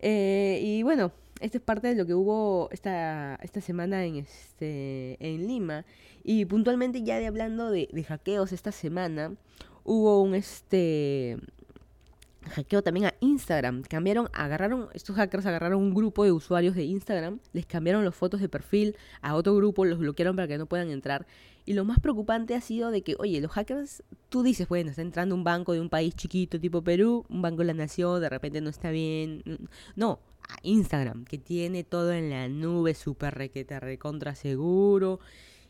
[0.01, 5.17] Eh, y bueno, esto es parte de lo que hubo esta, esta semana en, este,
[5.21, 5.85] en Lima.
[6.23, 9.35] Y puntualmente ya de hablando de, de hackeos esta semana,
[9.85, 11.39] hubo un este
[12.51, 13.83] hackeo también a Instagram.
[13.83, 18.41] Cambiaron, agarraron, estos hackers agarraron un grupo de usuarios de Instagram, les cambiaron las fotos
[18.41, 21.27] de perfil a otro grupo, los bloquearon para que no puedan entrar.
[21.65, 25.03] Y lo más preocupante ha sido de que, oye, los hackers, tú dices, bueno, está
[25.03, 28.29] entrando un banco de un país chiquito tipo Perú, un banco de la nación, de
[28.29, 29.43] repente no está bien.
[29.97, 35.21] No, a Instagram, que tiene todo en la nube, súper requete, recontra seguro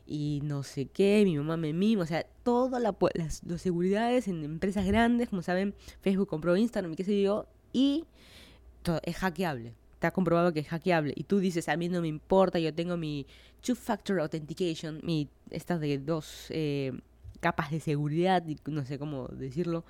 [0.06, 4.44] y no sé qué, mi mamá me mima, o sea, todas la, las, seguridades en
[4.44, 8.04] empresas grandes, como saben, Facebook compró Instagram y qué sé yo, y
[8.82, 9.74] todo, es hackeable.
[9.94, 12.96] está comprobado que es hackeable y tú dices, a mí no me importa, yo tengo
[12.96, 13.26] mi
[13.60, 16.92] two-factor authentication, mi, estas de dos eh,
[17.40, 19.84] capas de seguridad, no sé cómo decirlo,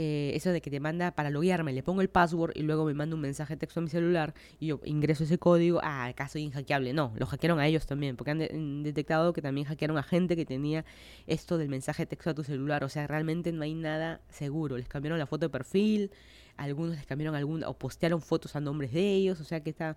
[0.00, 2.94] eh, eso de que te manda para loguearme, le pongo el password y luego me
[2.94, 6.28] manda un mensaje de texto a mi celular y yo ingreso ese código, ah, acá
[6.28, 6.92] soy inhackeable.
[6.92, 10.46] No, lo hackearon a ellos también, porque han detectado que también hackearon a gente que
[10.46, 10.84] tenía
[11.26, 12.84] esto del mensaje de texto a tu celular.
[12.84, 14.76] O sea, realmente no hay nada seguro.
[14.76, 16.12] Les cambiaron la foto de perfil,
[16.56, 19.96] algunos les cambiaron alguna, o postearon fotos a nombres de ellos, o sea que está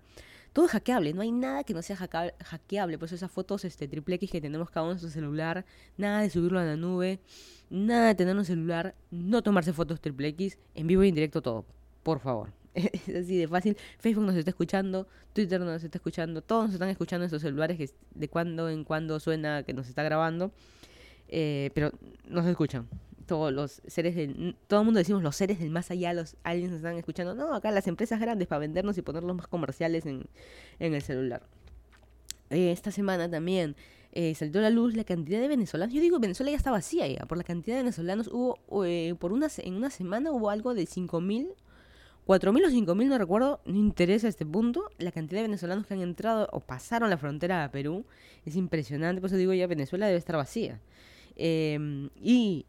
[0.54, 3.88] todo es hackeable, no hay nada que no sea hackeable, por eso esas fotos este
[3.88, 5.66] triple X que tenemos cada uno en su celular,
[5.98, 7.20] nada de subirlo a la nube,
[7.70, 11.42] nada de tener un celular, no tomarse fotos triple X, en vivo y en directo
[11.42, 11.66] todo,
[12.04, 12.52] por favor.
[12.74, 13.76] Es así de fácil.
[14.00, 17.78] Facebook nos está escuchando, Twitter nos está escuchando, todos nos están escuchando en sus celulares
[17.78, 20.52] que de cuando en cuando suena que nos está grabando,
[21.28, 21.92] eh, pero
[22.28, 22.88] no se escuchan
[23.32, 26.98] los seres del, todo el mundo decimos los seres del más allá, los aliens están
[26.98, 27.34] escuchando.
[27.34, 30.28] No, acá las empresas grandes para vendernos y ponerlos más comerciales en,
[30.80, 31.42] el celular.
[32.50, 33.76] Eh, esta semana también
[34.12, 35.94] eh, salió a la luz la cantidad de venezolanos.
[35.94, 37.26] Yo digo, Venezuela ya está vacía ya.
[37.26, 40.84] Por la cantidad de venezolanos hubo, eh, por una, en una semana hubo algo de
[40.84, 41.54] 5.000,
[42.28, 44.84] 4.000 o 5.000, no recuerdo, no interesa este punto.
[44.98, 48.06] La cantidad de venezolanos que han entrado o pasaron la frontera a Perú
[48.46, 49.22] es impresionante.
[49.22, 50.80] Por eso digo, ya Venezuela debe estar vacía.
[51.38, 52.66] y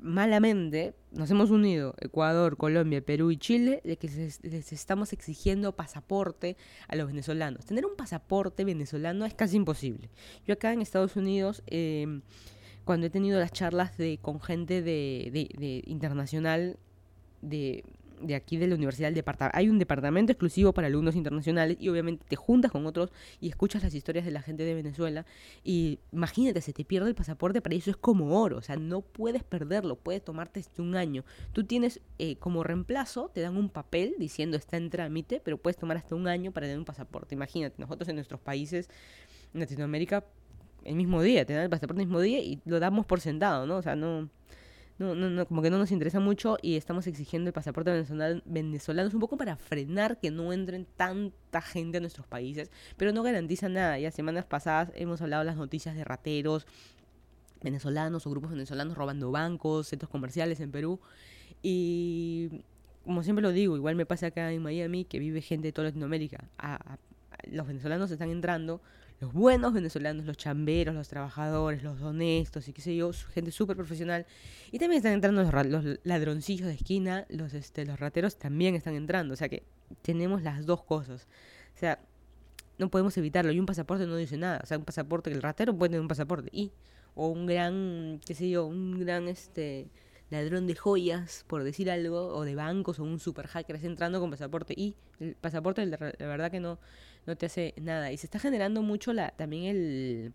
[0.00, 6.56] malamente nos hemos unido, Ecuador, Colombia, Perú y Chile, de que les estamos exigiendo pasaporte
[6.88, 7.66] a los venezolanos.
[7.66, 10.10] Tener un pasaporte venezolano es casi imposible.
[10.46, 12.22] Yo acá en Estados Unidos, em,
[12.84, 16.78] cuando he tenido las charlas de, con gente de, de internacional,
[17.42, 17.84] de
[18.20, 19.12] de aquí de la universidad,
[19.52, 23.82] hay un departamento exclusivo para alumnos internacionales y obviamente te juntas con otros y escuchas
[23.82, 25.26] las historias de la gente de Venezuela
[25.64, 29.00] y imagínate, se te pierde el pasaporte, para eso es como oro, o sea, no
[29.00, 31.24] puedes perderlo, puedes tomarte este un año.
[31.52, 35.76] Tú tienes eh, como reemplazo, te dan un papel diciendo está en trámite, pero puedes
[35.76, 37.34] tomar hasta un año para tener un pasaporte.
[37.34, 38.88] Imagínate, nosotros en nuestros países,
[39.54, 40.24] en Latinoamérica,
[40.84, 43.66] el mismo día, te dan el pasaporte el mismo día y lo damos por sentado,
[43.66, 43.76] ¿no?
[43.76, 44.30] O sea, no
[45.00, 48.42] no, no, no, como que no nos interesa mucho y estamos exigiendo el pasaporte venezolano,
[48.44, 53.22] venezolano un poco para frenar que no entren tanta gente a nuestros países, pero no
[53.22, 53.98] garantiza nada.
[53.98, 56.66] Ya semanas pasadas hemos hablado de las noticias de rateros
[57.62, 61.00] venezolanos o grupos venezolanos robando bancos, centros comerciales en Perú
[61.62, 62.62] y
[63.02, 65.88] como siempre lo digo, igual me pasa acá en Miami que vive gente de toda
[65.88, 66.44] Latinoamérica.
[67.50, 68.82] los venezolanos están entrando
[69.20, 73.76] los buenos venezolanos, los chamberos, los trabajadores, los honestos y qué sé yo, gente súper
[73.76, 74.26] profesional.
[74.72, 79.34] Y también están entrando los, ladroncillos de esquina, los, este, los rateros también están entrando.
[79.34, 79.62] O sea que
[80.00, 81.28] tenemos las dos cosas.
[81.74, 82.00] O sea,
[82.78, 83.52] no podemos evitarlo.
[83.52, 84.60] Y un pasaporte no dice nada.
[84.62, 86.48] O sea, un pasaporte, el ratero puede tener un pasaporte.
[86.50, 86.72] Y,
[87.14, 89.90] o un gran, qué sé yo, un gran, este
[90.30, 94.30] ladrón de joyas, por decir algo, o de bancos, o un super hacker entrando con
[94.30, 94.72] pasaporte.
[94.74, 96.78] Y el pasaporte, la verdad que no,
[97.26, 98.12] no te hace nada.
[98.12, 100.32] Y se está generando mucho la, también el...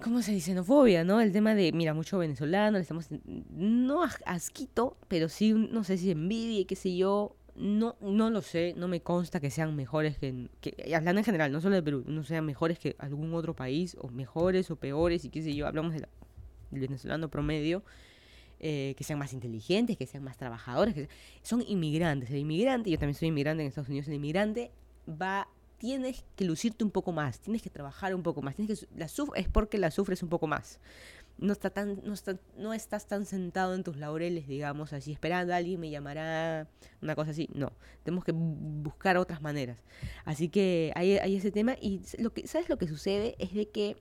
[0.00, 0.52] ¿Cómo se dice?
[0.52, 1.20] Xenofobia, ¿no?
[1.20, 3.08] El tema de, mira, mucho venezolano, estamos,
[3.50, 8.74] no asquito, pero sí, no sé si envidia qué sé yo, no, no lo sé,
[8.76, 12.04] no me consta que sean mejores que, que, hablando en general, no solo de Perú,
[12.06, 15.66] no sean mejores que algún otro país, o mejores o peores, y qué sé yo,
[15.66, 16.06] hablamos del
[16.70, 17.82] venezolano promedio,
[18.60, 21.08] eh, que sean más inteligentes, que sean más trabajadores, que
[21.42, 22.30] son inmigrantes.
[22.30, 24.70] El inmigrante, yo también soy inmigrante en Estados Unidos, el inmigrante
[25.08, 28.86] va tienes que lucirte un poco más, tienes que trabajar un poco más, tienes que
[28.96, 30.80] la es porque la sufres un poco más.
[31.38, 32.14] No está tan no,
[32.56, 36.66] no estás tan sentado en tus laureles, digamos, así esperando a alguien me llamará,
[37.00, 37.48] una cosa así.
[37.54, 39.78] No, tenemos que buscar otras maneras.
[40.24, 43.68] Así que hay, hay ese tema y lo que sabes lo que sucede es de
[43.68, 43.96] que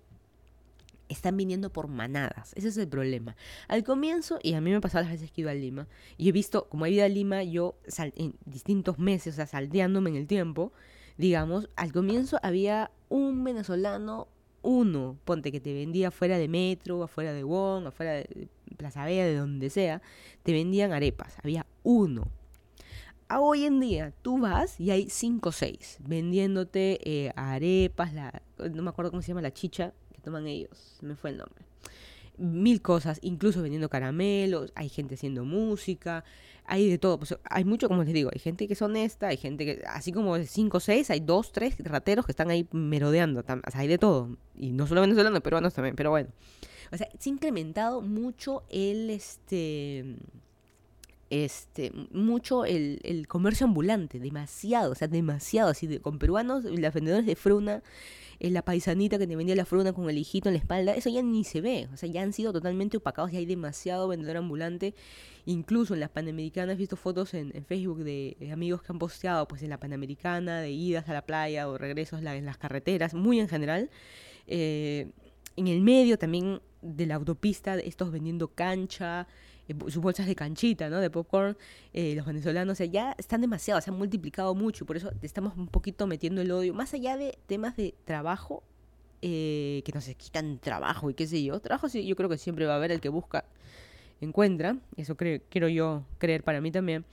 [1.10, 2.54] están viniendo por manadas.
[2.56, 3.36] Ese es el problema.
[3.68, 6.32] Al comienzo, y a mí me pasado las veces que iba a Lima, y he
[6.32, 7.78] visto, como he ido a Lima, yo
[8.16, 10.74] en distintos meses, o sea, salteándome en el tiempo,
[11.18, 14.28] digamos, al comienzo había un venezolano,
[14.62, 19.26] uno, ponte que te vendía fuera de Metro, afuera de Wong, afuera de Plaza Vea,
[19.26, 20.02] de donde sea,
[20.44, 21.38] te vendían arepas.
[21.44, 22.28] Había uno.
[23.30, 28.42] A hoy en día tú vas y hay cinco o seis vendiéndote eh, arepas, la,
[28.58, 29.94] no me acuerdo cómo se llama la chicha,
[30.28, 31.64] toman ellos, me fue el nombre.
[32.38, 36.26] Mil cosas, incluso vendiendo caramelos, hay gente haciendo música,
[36.68, 37.18] hay de todo.
[37.18, 40.12] Pues, hay mucho, como les digo, hay gente que es honesta, hay gente que, así
[40.12, 43.40] como cinco o seis, hay dos, tres rateros que están ahí merodeando.
[43.40, 44.38] O sea, hay de todo.
[44.56, 46.30] Y no solo venezolanos, peruanos también, pero bueno.
[46.92, 50.18] O sea, se ha incrementado mucho el, este,
[51.30, 57.26] este, mucho el, comercio ambulante, demasiado, o sea, demasiado, así de, con peruanos, las vendedores
[57.26, 57.84] de fruna,
[58.40, 61.10] eh, la paisanita que te vendía la fruna con el hijito en la espalda, eso
[61.10, 64.38] ya ni se ve, o sea, ya han sido totalmente opacados, y hay demasiado vendedor
[64.38, 64.96] ambulante,
[65.46, 69.64] incluso en las Panamericanas he visto fotos en, Facebook de, amigos que han posteado, pues
[69.64, 73.50] en la Panamericana, de idas a la playa o regresos en las carreteras, muy en
[73.50, 73.90] general,
[74.48, 75.12] eh,
[75.58, 79.28] en el medio también de la autopista, estos vendiendo cancha,
[79.68, 81.00] eh, sus bolsas de canchita, ¿no?
[81.00, 81.58] De popcorn,
[81.94, 85.56] eh, los venezolanos, o sea, ya están demasiado, se han multiplicado mucho, por eso estamos
[85.58, 88.64] un poquito metiendo el odio, más allá de temas de trabajo,
[89.22, 92.66] eh, que nos quitan trabajo y qué sé yo, trabajo sí, yo creo que siempre
[92.66, 93.46] va a haber el que busca,
[94.22, 97.04] encuentra, eso creo, quiero yo creer para mí también,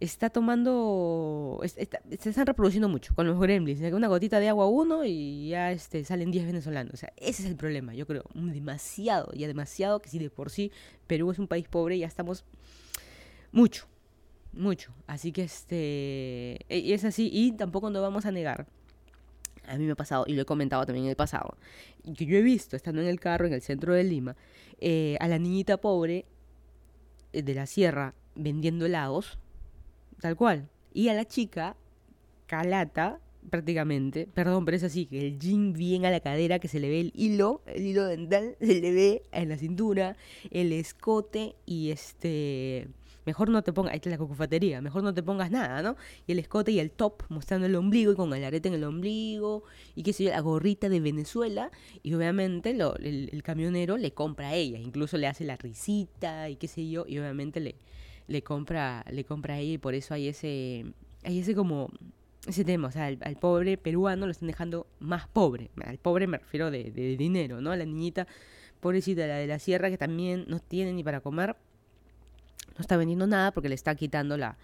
[0.00, 4.66] está tomando, es- está- se están reproduciendo mucho con los gremlins, una gotita de agua
[4.68, 8.24] uno y ya este, salen 10 venezolanos, o sea, ese es el problema, yo creo,
[8.34, 10.70] demasiado, ya demasiado, que si de por sí
[11.08, 12.44] Perú es un país pobre, ya estamos
[13.50, 13.86] mucho,
[14.52, 18.66] mucho, así que este, e- y es así, y tampoco nos vamos a negar.
[19.66, 21.56] A mí me ha pasado, y lo he comentado también en el pasado,
[22.16, 24.34] que yo he visto, estando en el carro en el centro de Lima,
[24.80, 26.24] eh, a la niñita pobre
[27.32, 29.38] eh, de la sierra vendiendo helados,
[30.20, 30.68] tal cual.
[30.92, 31.76] Y a la chica,
[32.46, 36.80] calata, prácticamente, perdón, pero es así, que el jean bien a la cadera, que se
[36.80, 40.16] le ve el hilo, el hilo dental, se le ve en la cintura,
[40.50, 42.88] el escote y este...
[43.26, 45.96] Mejor no te pongas, ahí está la cocofatería, mejor no te pongas nada, ¿no?
[46.26, 48.84] Y el escote y el top mostrando el ombligo y con el arete en el
[48.84, 51.70] ombligo y qué sé yo, la gorrita de Venezuela
[52.02, 56.48] y obviamente lo, el, el camionero le compra a ella, incluso le hace la risita
[56.48, 57.74] y qué sé yo y obviamente le,
[58.28, 60.86] le compra le compra a y por eso hay ese
[61.24, 61.90] hay ese como
[62.46, 65.70] ese tema, o sea, al, al pobre peruano lo están dejando más pobre.
[65.84, 67.74] Al pobre me refiero de, de dinero, ¿no?
[67.76, 68.26] La niñita
[68.80, 71.56] pobrecita, la de la sierra, que también no tiene ni para comer,
[72.76, 74.56] no está vendiendo nada porque le está quitando la,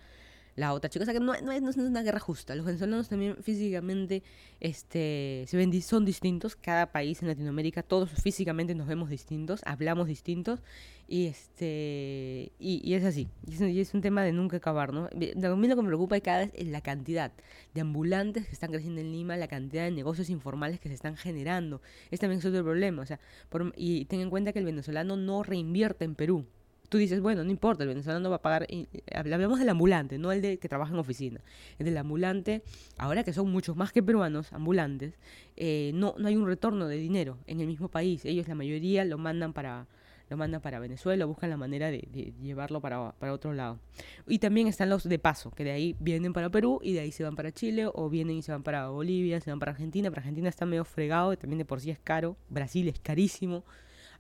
[0.57, 1.03] la otra chica.
[1.03, 2.55] O sea que no, no es, no es una guerra justa.
[2.55, 4.23] Los venezolanos también físicamente
[4.61, 6.57] este, se ven, son distintos.
[6.57, 10.61] Cada país en Latinoamérica, todos físicamente nos vemos distintos, hablamos distintos.
[11.07, 13.29] Y este y, es así.
[13.47, 15.05] Y es, es un tema de nunca acabar, ¿no?
[15.05, 17.33] A mí lo que me preocupa cada vez es la cantidad
[17.75, 21.17] de ambulantes que están creciendo en Lima, la cantidad de negocios informales que se están
[21.17, 21.83] generando.
[22.07, 23.03] Este también es otro problema.
[23.03, 26.47] O sea, por- y ten en cuenta que el venezolano no reinvierte en Perú
[26.89, 28.67] tú dices, bueno, no importa, el venezolano va a pagar.
[28.69, 31.41] y- y Hablamos del ambulante, no el de que trabaja en oficina.
[31.79, 32.63] El del ambulante,
[32.99, 35.15] ahora que son muchos más que peruanos ambulantes,
[35.57, 38.25] eh, no, no hay un retorno de dinero en el mismo país.
[38.25, 39.87] Ellos, la mayoría, lo mandan para
[40.31, 43.79] lo mandan para Venezuela, buscan la manera de, llevarlo para, para otro lado.
[44.27, 47.13] Y también están los de paso, que de ahí vienen para Perú y de ahí
[47.13, 50.09] se van para Chile, o vienen y se van para Bolivia, se van para Argentina.
[50.11, 52.39] Para Argentina está medio fregado, también de por sí es caro.
[52.49, 53.65] Brasil es carísimo.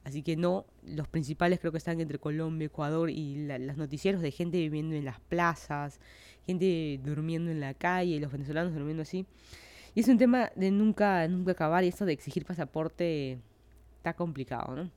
[0.05, 4.21] Así que no, los principales creo que están entre Colombia, Ecuador y la- los noticieros
[4.21, 5.99] de gente viviendo en las plazas,
[6.47, 9.25] gente durmiendo en la calle, los venezolanos durmiendo así.
[9.95, 13.38] Y es un tema de nunca, nunca acabar y esto de exigir pasaporte
[13.97, 14.90] está complicado, ¿no?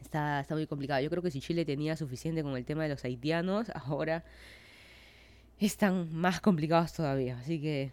[0.00, 1.00] Está, está muy complicado.
[1.00, 4.24] Yo creo que si Chile tenía suficiente con el tema de los haitianos, ahora
[5.60, 7.38] están más complicados todavía.
[7.38, 7.92] Así que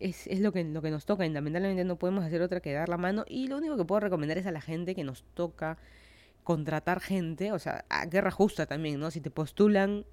[0.00, 1.26] es, es lo, que, lo que nos toca.
[1.26, 3.24] Y lamentablemente no podemos hacer otra que dar la mano.
[3.28, 5.78] Y lo único que puedo recomendar es a la gente que nos toca
[6.44, 9.10] contratar gente, o sea, a guerra justa también, ¿no?
[9.10, 10.06] Si te postulan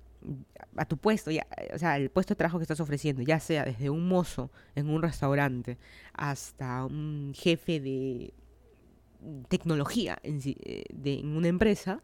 [0.76, 3.66] a tu puesto, ya, o sea, el puesto de trabajo que estás ofreciendo, ya sea
[3.66, 5.78] desde un mozo en un restaurante
[6.14, 8.34] hasta un jefe de
[9.48, 12.02] tecnología en, eh, de, en una empresa,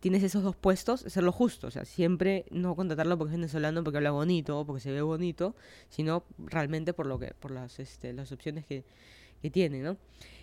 [0.00, 3.98] tienes esos dos puestos, hacerlo justo, o sea, siempre no contratarlo porque es venezolano, porque
[3.98, 5.54] habla bonito porque se ve bonito,
[5.88, 8.84] sino realmente por lo que, por las, este, las opciones que,
[9.42, 9.96] que tiene, ¿no?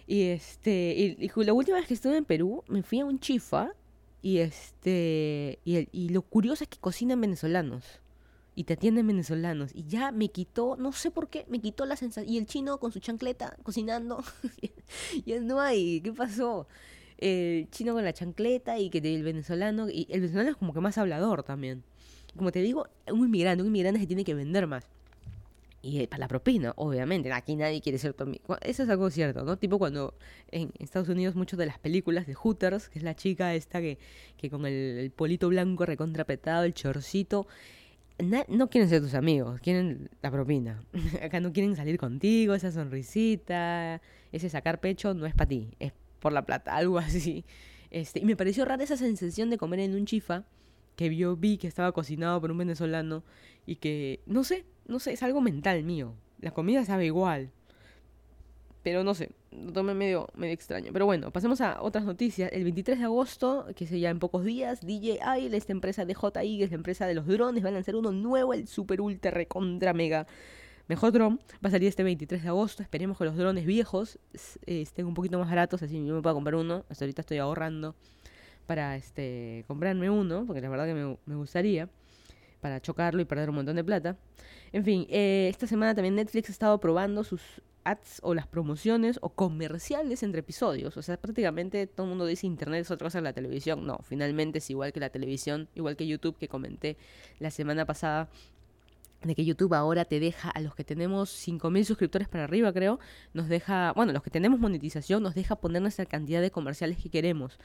[0.07, 3.19] Y este, y, y la última vez que estuve en Perú, me fui a un
[3.19, 3.73] chifa
[4.21, 7.85] y este, y, el- y lo curioso es que cocinan venezolanos
[8.55, 11.95] y te atienden venezolanos y ya me quitó, no sé por qué, me quitó la
[11.95, 14.23] sensación, y el chino con su chancleta cocinando,
[15.25, 16.67] ya no hay, ¿qué pasó?
[17.19, 20.79] El chino con la chancleta y que el venezolano, y el venezolano es como que
[20.79, 21.83] más hablador también.
[22.35, 24.87] Como te digo, un inmigrante, un inmigrante se tiene que vender más.
[25.81, 27.31] Y para la propina, obviamente.
[27.31, 28.57] Aquí nadie quiere ser tu amigo.
[28.61, 29.57] Eso es algo cierto, ¿no?
[29.57, 30.13] Tipo cuando
[30.51, 33.97] en Estados Unidos muchas de las películas de Hooters, que es la chica esta que,
[34.37, 37.47] que con el, el polito blanco recontrapetado, el chorcito,
[38.47, 40.83] no quieren ser tus amigos, quieren la propina.
[41.23, 44.01] Acá no quieren salir contigo, esa sonrisita,
[44.31, 47.45] ese sacar pecho no es para ti, es por la plata, algo así.
[47.91, 50.45] Este, y me pareció rara esa sensación de comer en un chifa
[50.95, 53.23] que yo vi que estaba cocinado por un venezolano
[53.65, 56.13] y que, no sé, no sé, es algo mental mío.
[56.41, 57.51] La comida sabe igual.
[58.83, 60.91] pero no sé, lo tomé medio, medio extraño.
[60.93, 62.49] Pero bueno, pasemos a otras noticias.
[62.53, 66.57] El 23 de agosto, que es ya en pocos días, DJI, esta empresa de JI,
[66.59, 69.31] que es la empresa de los drones, va a lanzar uno nuevo, el Super Ultra
[69.31, 70.27] Recontra Mega
[70.89, 72.81] Mejor drone va a salir este 23 de agosto.
[72.81, 74.17] Esperemos que los drones viejos
[74.65, 76.83] eh, estén un poquito más baratos, así yo me puedo comprar uno.
[76.89, 77.95] Hasta ahorita estoy ahorrando
[78.65, 81.89] para este comprarme uno, porque la verdad que me, me gustaría,
[82.59, 84.17] para chocarlo y perder un montón de plata.
[84.71, 89.19] En fin, eh, esta semana también Netflix ha estado probando sus ads o las promociones
[89.21, 90.97] o comerciales entre episodios.
[90.97, 93.85] O sea, prácticamente todo el mundo dice Internet es otra cosa que la televisión.
[93.85, 96.97] No, finalmente es igual que la televisión, igual que YouTube que comenté
[97.37, 98.27] la semana pasada
[99.21, 102.99] de que YouTube ahora te deja a los que tenemos 5.000 suscriptores para arriba, creo,
[103.33, 107.09] nos deja, bueno, los que tenemos monetización, nos deja poner nuestra cantidad de comerciales que
[107.09, 107.59] queremos.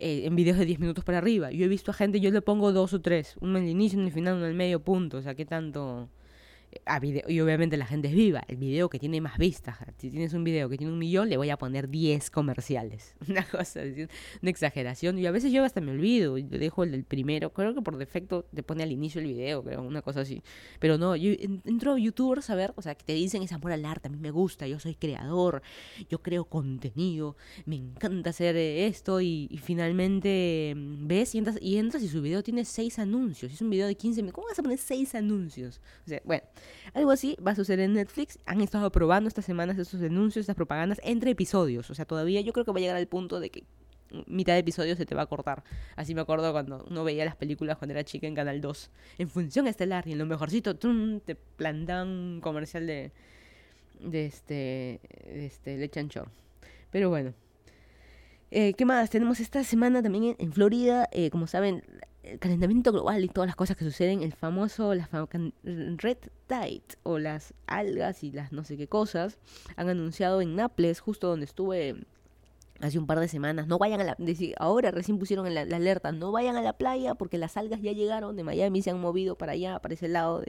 [0.00, 1.50] Eh, en videos de 10 minutos para arriba.
[1.50, 3.98] Yo he visto a gente, yo le pongo dos o tres, uno en el inicio,
[3.98, 6.08] uno en el final, uno en el medio punto, o sea, ¿qué tanto?
[7.28, 8.42] Y obviamente la gente es viva.
[8.48, 11.36] El video que tiene más vistas, si tienes un video que tiene un millón, le
[11.36, 13.14] voy a poner 10 comerciales.
[13.28, 13.80] Una cosa,
[14.42, 15.18] una exageración.
[15.18, 17.52] Y a veces yo hasta me olvido y le dejo el del primero.
[17.52, 20.42] Creo que por defecto te pone al inicio el video, creo, una cosa así.
[20.78, 21.32] Pero no, yo
[21.64, 24.10] entro a youtubers a ver, o sea, que te dicen es amor al arte, a
[24.10, 25.62] mí me gusta, yo soy creador,
[26.08, 32.02] yo creo contenido, me encanta hacer esto y, finalmente mm, ves y entras, y entras
[32.02, 33.52] y su video tiene 6 anuncios.
[33.52, 34.34] Es un video de 15 minutos.
[34.34, 35.80] ¿Cómo vas a poner 6 anuncios?
[36.04, 36.42] O sea, bueno.
[36.94, 38.38] Algo así va a suceder en Netflix.
[38.46, 41.90] Han estado probando estas semanas estos anuncios, estas propagandas entre episodios.
[41.90, 43.64] O sea, todavía yo creo que va a llegar al punto de que
[44.26, 45.64] mitad de episodio se te va a cortar.
[45.96, 48.90] Así me acuerdo cuando uno veía las películas cuando era chica en Canal 2.
[49.18, 53.12] En función estelar y en lo mejorcito, te plantan un comercial de,
[54.00, 56.06] de este, de este Leche
[56.90, 57.34] Pero bueno.
[58.50, 59.10] Eh, ¿Qué más?
[59.10, 61.82] Tenemos esta semana también en, Florida, eh, como saben,
[62.22, 65.08] el calentamiento global y todas las cosas que suceden, el famoso la
[65.62, 69.38] Red Tide o las algas y las no sé qué cosas,
[69.76, 71.96] han anunciado en Naples, justo donde estuve
[72.80, 74.16] hace un par de semanas, no vayan a la,
[74.58, 78.36] ahora recién pusieron la, alerta, no vayan a la playa porque las algas ya llegaron
[78.36, 80.42] de Miami, se han movido para allá, para ese lado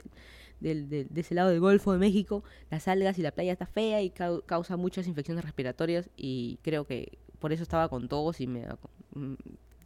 [0.60, 4.00] del, de ese lado del Golfo de México, las algas y la playa está fea
[4.00, 8.66] y causa muchas infecciones respiratorias y creo que por eso estaba con todos y me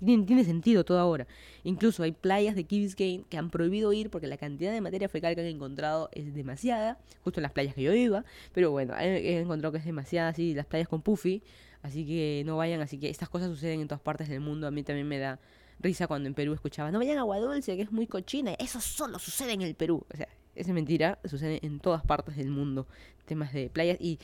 [0.05, 1.27] tiene, sentido todo ahora.
[1.63, 5.09] Incluso hay playas de Key Biscayne que han prohibido ir porque la cantidad de materia
[5.09, 8.95] fecal que han encontrado es demasiada, justo en las playas que yo iba, pero bueno,
[8.99, 11.43] he, encontrado que es demasiada, así, las playas con Puffy,
[11.83, 14.71] así que no vayan, así que estas cosas suceden en todas partes del mundo, a
[14.71, 15.39] mí también me da
[15.81, 18.81] risa cuando en Perú escuchaba, no vayan a Agua Dulce, que es muy cochina, eso
[18.81, 22.87] solo sucede en el Perú, o sea, es mentira, sucede en todas partes del mundo,
[23.27, 24.19] temas de playas, y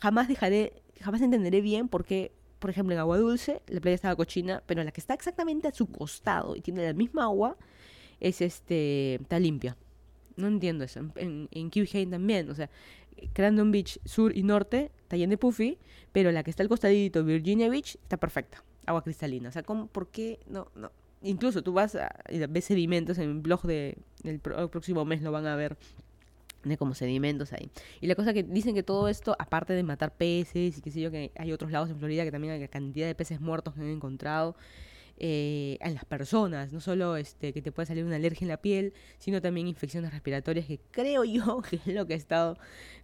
[0.00, 2.32] jamás dejaré, jamás entenderé bien por qué
[2.64, 5.72] por ejemplo, en Agua Dulce, la playa estaba cochina, pero la que está exactamente a
[5.72, 7.58] su costado y tiene la misma agua,
[8.20, 9.76] es este, está limpia.
[10.36, 11.00] No entiendo eso.
[11.00, 12.70] En, en, en también, o sea,
[13.34, 15.76] Crandon Beach sur y norte está lleno de puffy,
[16.10, 18.64] pero la que está al costadito, Virginia Beach, está perfecta.
[18.86, 19.50] Agua cristalina.
[19.50, 20.40] O sea, ¿cómo, ¿por qué?
[20.46, 20.90] No, no.
[21.20, 22.14] Incluso tú vas a,
[22.48, 23.98] ves sedimentos en el blog de,
[24.70, 25.76] próximo mes, lo van a ver
[26.64, 27.70] de como sedimentos ahí.
[28.00, 31.00] Y la cosa que dicen que todo esto, aparte de matar peces y qué sé
[31.00, 33.80] yo, que hay otros lados en Florida que también hay cantidad de peces muertos que
[33.80, 34.56] han encontrado
[35.16, 38.56] eh, en las personas, no solo este que te puede salir una alergia en la
[38.56, 42.58] piel, sino también infecciones respiratorias que creo yo que es lo que he estado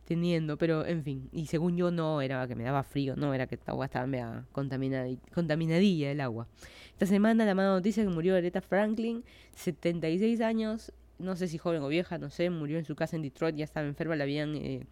[0.06, 3.46] teniendo, pero en fin, y según yo no era que me daba frío, no era
[3.46, 6.48] que el agua estaba media contaminadilla el agua.
[6.92, 9.22] Esta semana la mala noticia que murió Aretha Franklin,
[9.54, 13.22] 76 años, no sé si joven o vieja, no sé, murió en su casa en
[13.22, 14.86] Detroit, ya estaba enferma, la habían, eh,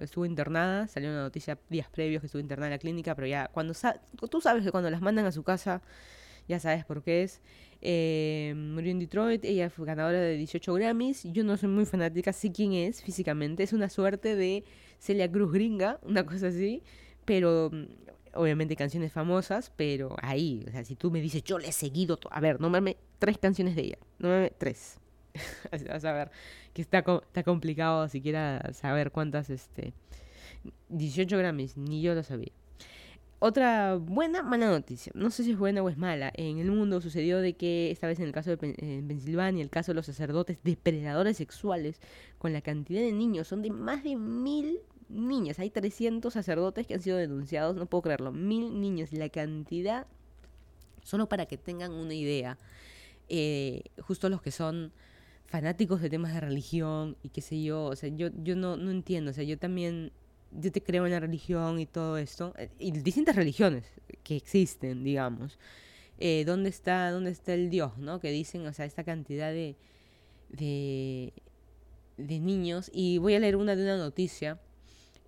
[0.00, 3.48] estuvo internada, salió una noticia días previos que estuvo internada en la clínica, pero ya,
[3.48, 3.74] cuando
[4.30, 5.82] tú sabes que cuando las mandan a su casa,
[6.48, 7.40] ya sabes por qué es.
[7.82, 12.32] Eh, murió en Detroit, ella fue ganadora de 18 Grammys, yo no soy muy fanática,
[12.32, 14.64] sé quién es físicamente, es una suerte de
[14.98, 16.82] Celia Cruz gringa, una cosa así,
[17.24, 17.84] pero mm,
[18.34, 22.18] obviamente canciones famosas, pero ahí, o sea, si tú me dices, yo le he seguido,
[22.30, 24.98] a ver, nómbrame tres canciones de ella, nómbrame tres.
[25.90, 26.30] a saber
[26.72, 29.92] que está, está complicado siquiera saber cuántas, este,
[30.88, 32.52] 18 Grammys, ni yo lo sabía.
[33.38, 35.12] Otra buena, mala noticia.
[35.14, 36.32] No sé si es buena o es mala.
[36.34, 39.68] En el mundo sucedió de que, esta vez en el caso de en Pensilvania, el
[39.68, 42.00] caso de los sacerdotes depredadores sexuales,
[42.38, 44.78] con la cantidad de niños, son de más de mil
[45.10, 45.58] niñas.
[45.58, 48.32] Hay 300 sacerdotes que han sido denunciados, no puedo creerlo.
[48.32, 49.12] Mil niños.
[49.12, 50.06] La cantidad,
[51.02, 52.56] solo para que tengan una idea,
[53.28, 54.92] eh, justo los que son
[55.46, 58.90] fanáticos de temas de religión y qué sé yo, o sea, yo, yo no, no
[58.90, 60.12] entiendo, o sea, yo también,
[60.52, 63.84] yo te creo en la religión y todo esto, eh, y distintas religiones
[64.24, 65.58] que existen, digamos.
[66.18, 68.20] Eh, ¿Dónde está, dónde está el Dios, no?
[68.20, 69.76] Que dicen, o sea, esta cantidad de,
[70.48, 71.32] de,
[72.16, 74.60] de niños, y voy a leer una de una noticia,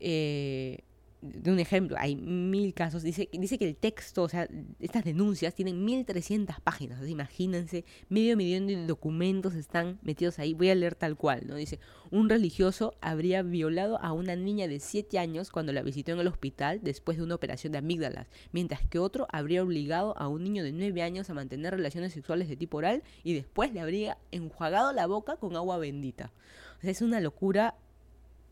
[0.01, 0.81] eh,
[1.21, 4.49] de un ejemplo, hay mil casos, dice, dice que el texto, o sea,
[4.79, 10.77] estas denuncias tienen 1300 páginas, imagínense, medio millón de documentos están metidos ahí, voy a
[10.77, 11.57] leer tal cual, ¿no?
[11.57, 11.81] Dice,
[12.13, 16.29] un religioso habría violado a una niña de 7 años cuando la visitó en el
[16.29, 20.63] hospital después de una operación de amígdalas, mientras que otro habría obligado a un niño
[20.63, 24.93] de 9 años a mantener relaciones sexuales de tipo oral y después le habría enjuagado
[24.93, 26.33] la boca con agua bendita.
[26.79, 27.75] O sea, es una locura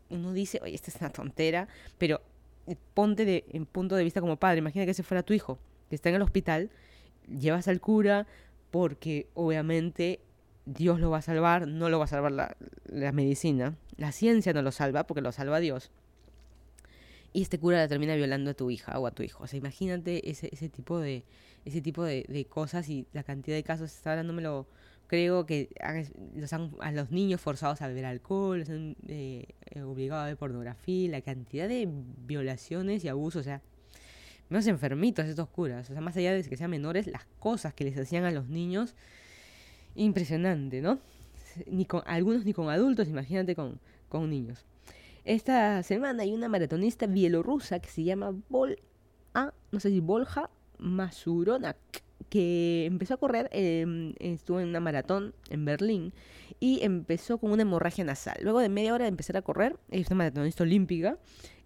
[0.09, 2.21] uno dice, oye, esta es una tontera, pero
[2.75, 5.59] ponte de, en punto de vista como padre, imagina que ese fuera tu hijo,
[5.89, 6.69] que está en el hospital,
[7.27, 8.27] llevas al cura
[8.71, 10.19] porque obviamente
[10.65, 14.61] Dios lo va a salvar, no lo va a salvar la, medicina, la ciencia no
[14.61, 15.91] lo salva porque lo salva Dios.
[17.33, 19.43] Y este cura la termina violando a tu hija o a tu hijo.
[19.43, 21.23] O sea, imagínate ese, ese tipo de
[21.67, 23.93] ese tipo de, cosas y la cantidad de casos.
[23.93, 24.41] Está hablándome
[25.07, 25.69] creo que
[26.35, 29.47] los han, a los niños forzados a beber alcohol, los han eh,
[29.83, 31.89] obligado a ver pornografía, la cantidad de
[32.25, 33.61] violaciones y abusos, o sea,
[34.49, 37.83] menos enfermitos estos curas, o sea, más allá de que sean menores, las cosas que
[37.83, 38.95] les hacían a los niños,
[39.95, 40.99] impresionante, ¿no?
[41.65, 43.79] Ni con algunos ni con adultos, imagínate con,
[44.09, 44.65] con niños.
[45.25, 48.79] Esta semana hay una maratonista bielorrusa que se llama Vol
[49.33, 51.77] a, no sé si Volja Masuronak
[52.29, 56.13] que empezó a correr, em, estuvo en una maratón en Berlín
[56.59, 58.37] y empezó con una hemorragia nasal.
[58.41, 61.17] Luego de media hora de empezar a correr, es una maratonista olímpica,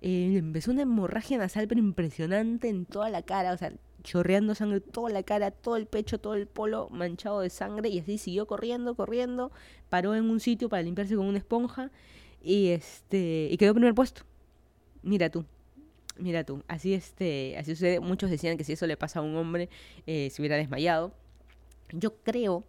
[0.02, 4.82] eh, empezó una hemorragia nasal pero impresionante en toda la cara, o sea, chorreando sangre
[4.82, 8.48] toda la cara, todo el pecho, todo el polo manchado de sangre y así siguió
[8.48, 9.52] corriendo, corriendo,
[9.90, 11.92] paró en un sitio para limpiarse con una esponja
[12.42, 14.24] y este y quedó primer puesto.
[15.04, 15.46] Mira tú,
[16.22, 18.00] Mira tú, así este, así sucede.
[18.00, 19.70] Muchos decían que si eso le pasa a un hombre,
[20.06, 21.12] eh, se hubiera desmayado.
[21.92, 22.64] Yo creo,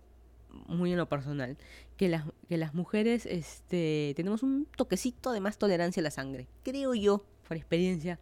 [0.67, 1.59] muy en lo personal,
[1.99, 6.49] que las, que las mujeres este, tenemos un toquecito de más tolerancia a la sangre.
[6.63, 8.19] Creo yo, por experiencia,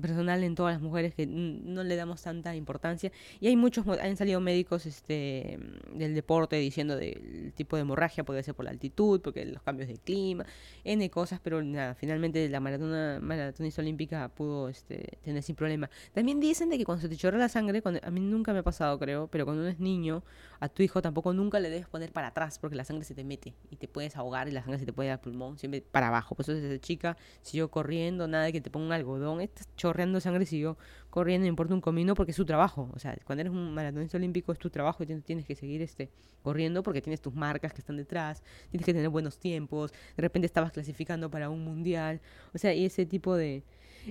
[0.00, 3.12] personal en todas las mujeres que no le damos tanta importancia.
[3.40, 5.58] Y hay muchos han salido médicos este
[5.92, 9.88] del deporte diciendo del tipo de hemorragia puede ser por la altitud porque los cambios
[9.88, 10.44] de clima
[10.84, 15.90] n cosas pero nada finalmente la maratona maratonista olímpica pudo este, tener sin problema.
[16.12, 18.60] También dicen de que cuando se te chorra la sangre cuando, a mí nunca me
[18.60, 20.22] ha pasado creo pero cuando uno es niño
[20.60, 23.24] a tu hijo tampoco nunca le debes poner para atrás porque la sangre se te
[23.24, 26.08] mete y te puedes ahogar y la sangre se te puede al pulmón siempre para
[26.08, 26.34] abajo.
[26.34, 30.20] Por eso desde chica siguió corriendo nada de que te ponga un algodón estás chorreando
[30.20, 30.76] sangre siguió
[31.10, 32.90] corriendo, no importa un comino, porque es su trabajo.
[32.92, 36.10] O sea, cuando eres un maratonista olímpico es tu trabajo y tienes que seguir este,
[36.42, 40.46] corriendo porque tienes tus marcas que están detrás, tienes que tener buenos tiempos, de repente
[40.46, 42.20] estabas clasificando para un mundial,
[42.52, 43.62] o sea, y ese tipo de,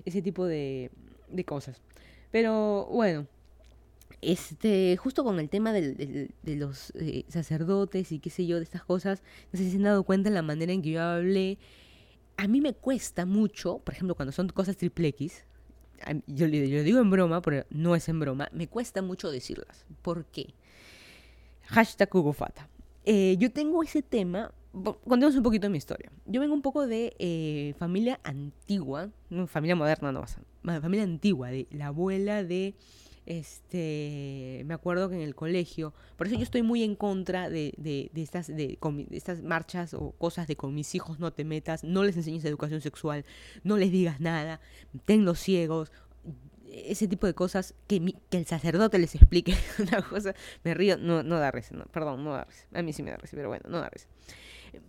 [0.06, 0.92] ese tipo de,
[1.46, 1.82] cosas.
[2.32, 3.28] Pero bueno,
[4.22, 8.84] este, justo con el tema de los eh, sacerdotes y qué sé yo, de estas
[8.84, 9.22] cosas,
[9.52, 11.58] no sé si se han dado cuenta en la manera en que yo hablé.
[12.38, 15.46] A mí me cuesta mucho, por ejemplo, cuando son cosas triple X,
[16.28, 19.86] yo, lo digo en broma, pero no es en broma, me cuesta mucho decirlas.
[20.02, 20.54] ¿Por qué?
[21.68, 22.68] Hashtag Kugufata.
[23.04, 24.52] Eh, yo tengo ese tema,
[25.08, 26.12] contemos un poquito de mi historia.
[26.26, 29.10] Yo vengo un poco de eh, familia antigua,
[29.48, 32.76] familia moderna no pasa, familia antigua, de la abuela de
[33.26, 37.74] este me acuerdo que en el colegio por eso yo estoy muy en contra de,
[37.78, 38.78] de, estas de,
[39.12, 42.82] estas marchas o cosas de con mis hijos no te metas no les enseñes educación
[42.82, 43.26] sexual
[43.64, 44.62] no les digas nada
[45.06, 45.92] tenlos ciegos
[46.72, 51.24] ese tipo de cosas que, que el sacerdote les explique una cosa me río no
[51.24, 53.50] no da risa no, perdón no da risa a mí sí me da risa pero
[53.50, 54.08] bueno no da risa.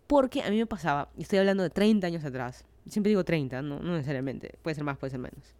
[0.08, 3.62] Porque a mí me pasaba y estoy hablando de 30 años atrás siempre digo 30
[3.62, 5.54] no, no necesariamente puede ser más puede ser menos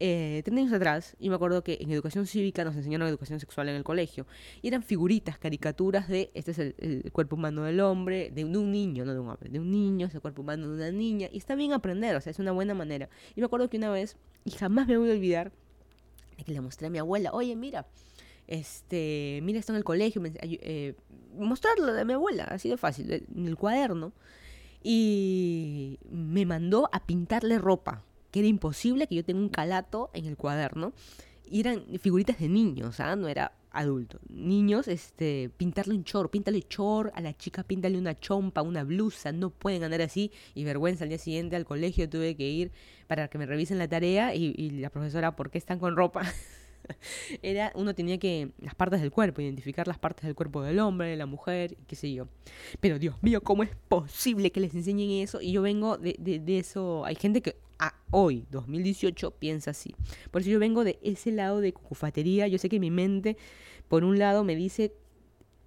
[0.00, 3.68] eh, 30 años atrás, y me acuerdo que en educación cívica nos enseñaron educación sexual
[3.68, 4.26] en el colegio,
[4.62, 9.04] y eran figuritas, caricaturas de, este es el, cuerpo humano del hombre, de, un niño,
[9.04, 11.38] no de un hombre, de un niño, es el cuerpo humano de una niña, y
[11.38, 13.08] está bien aprender, o sea, es una buena manera.
[13.36, 15.52] Y me acuerdo que una vez, y jamás me voy a olvidar,
[16.44, 17.86] que le mostré a mi abuela, oye, mira,
[18.46, 20.94] este, mira esto en el colegio, eh,
[21.38, 24.12] mostrarlo de mi abuela, así de fácil, en el cuaderno,
[24.82, 28.04] y me mandó a pintarle ropa
[28.34, 30.92] que era imposible que yo tenga un calato en el cuaderno.
[31.48, 33.14] Y eran figuritas de niños, ¿ah?
[33.14, 34.18] No era adulto.
[34.28, 39.30] Niños, este, pintarle un chor, píntale chor, a la chica píntale una chompa, una blusa,
[39.30, 40.32] no pueden andar así.
[40.52, 42.72] Y vergüenza, al día siguiente al colegio tuve que ir
[43.06, 46.22] para que me revisen la tarea y, la profesora, ¿por qué están con ropa?
[47.42, 51.08] era uno tenía que las partes del cuerpo identificar las partes del cuerpo del hombre
[51.08, 52.28] de la mujer qué sé yo
[52.78, 56.58] pero Dios mío cómo es posible que les enseñen eso y yo vengo de, de,
[56.58, 59.94] eso hay gente que a hoy 2018 piensa así.
[60.30, 62.48] Por eso yo vengo de ese lado de cucufatería.
[62.48, 63.36] Yo sé que mi mente
[63.88, 64.94] por un lado me dice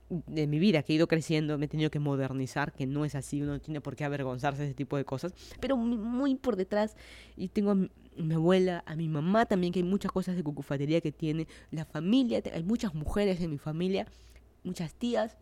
[0.10, 3.14] de mi vida que he ido creciendo, me he tenido que modernizar, que no es
[3.14, 6.56] así, uno no tiene por qué avergonzarse de ese tipo de cosas, pero muy por
[6.56, 6.96] detrás
[7.36, 11.12] y tengo mi abuela, a mi mamá también, que hay muchas cosas de cucufatería que
[11.12, 14.08] tiene, la familia, hay muchas mujeres en mi familia,
[14.64, 15.38] muchas tías,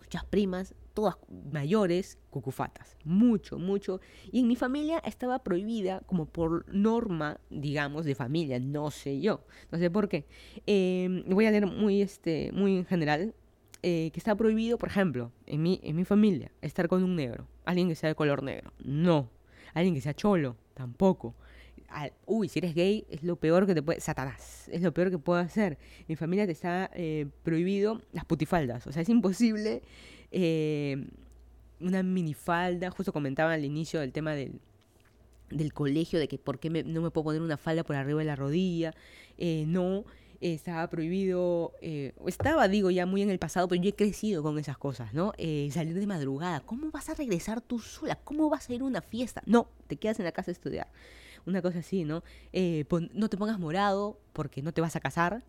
[0.00, 1.14] muchas primas, todas
[1.52, 4.00] mayores, cucufatas, mucho, mucho.
[4.32, 9.44] Y en mi familia estaba prohibida como por norma, digamos, de familia, no sé yo,
[9.70, 10.26] no sé por qué.
[10.66, 13.32] Eh, voy a leer muy, este, muy en general,
[13.84, 17.46] eh, que está prohibido, por ejemplo, en mi, en mi familia, estar con un negro,
[17.64, 19.30] alguien que sea de color negro, no,
[19.74, 21.36] alguien que sea cholo, tampoco.
[22.26, 25.18] uy, si eres gay es lo peor que te puede, Satanás, es lo peor que
[25.18, 25.78] puedo hacer.
[26.00, 29.82] En mi familia te está eh, prohibido las putifaldas, o sea, es imposible
[30.32, 31.06] eh,
[31.80, 34.60] una minifalda, justo comentaba al inicio del tema del,
[35.50, 38.24] del colegio, de que por qué no me puedo poner una falda por arriba de
[38.24, 38.94] la rodilla,
[39.38, 40.04] no,
[40.40, 44.58] estaba prohibido, eh, estaba, digo, ya muy en el pasado, pero yo he crecido con
[44.58, 45.32] esas cosas, ¿no?
[45.36, 48.16] Eh, salir de madrugada, ¿cómo vas a regresar tú sola?
[48.22, 49.42] ¿Cómo vas a ir a una fiesta?
[49.46, 50.88] No, te quedas en la casa a estudiar.
[51.46, 52.22] Una cosa así, ¿no?
[52.52, 55.42] Eh, no te pongas morado porque no te vas a casar.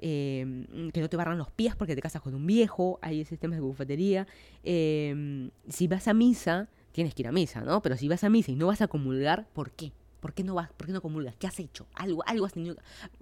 [0.00, 3.62] Que no te barran los pies porque te casas con un viejo, hay sistemas de
[3.62, 4.26] bufetería.
[4.62, 7.82] si vas a misa, tienes que ir a misa, ¿no?
[7.82, 9.92] Pero si vas a misa y no vas a comulgar, ¿por qué?
[10.20, 10.70] ¿Por qué no vas?
[10.72, 11.34] ¿Por qué no comulgas?
[11.36, 11.86] ¿Qué has hecho?
[11.94, 12.76] Algo, algo has tenido.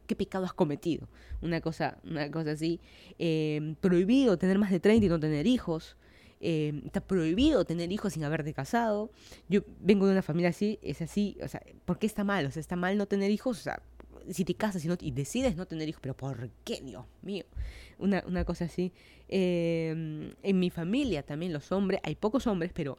[0.06, 1.08] ¿Qué pecado has cometido?
[1.40, 2.80] Una cosa, una cosa así.
[3.18, 5.96] Em, prohibido tener más de 30 y no tener hijos.
[6.40, 9.10] Em, está prohibido tener hijos sin haberte casado.
[9.48, 11.36] Yo vengo de una familia así, es así.
[11.42, 12.46] O sea, ¿por qué está mal?
[12.46, 13.58] O sea, está mal no tener hijos.
[13.60, 13.82] O sea,
[14.30, 17.44] si te casas y, no, decides no tener hijos, pero ¿por qué, Dios mío?
[17.98, 18.92] Una, una cosa así.
[19.28, 22.98] Em, en mi familia también los hombres, hay pocos hombres, pero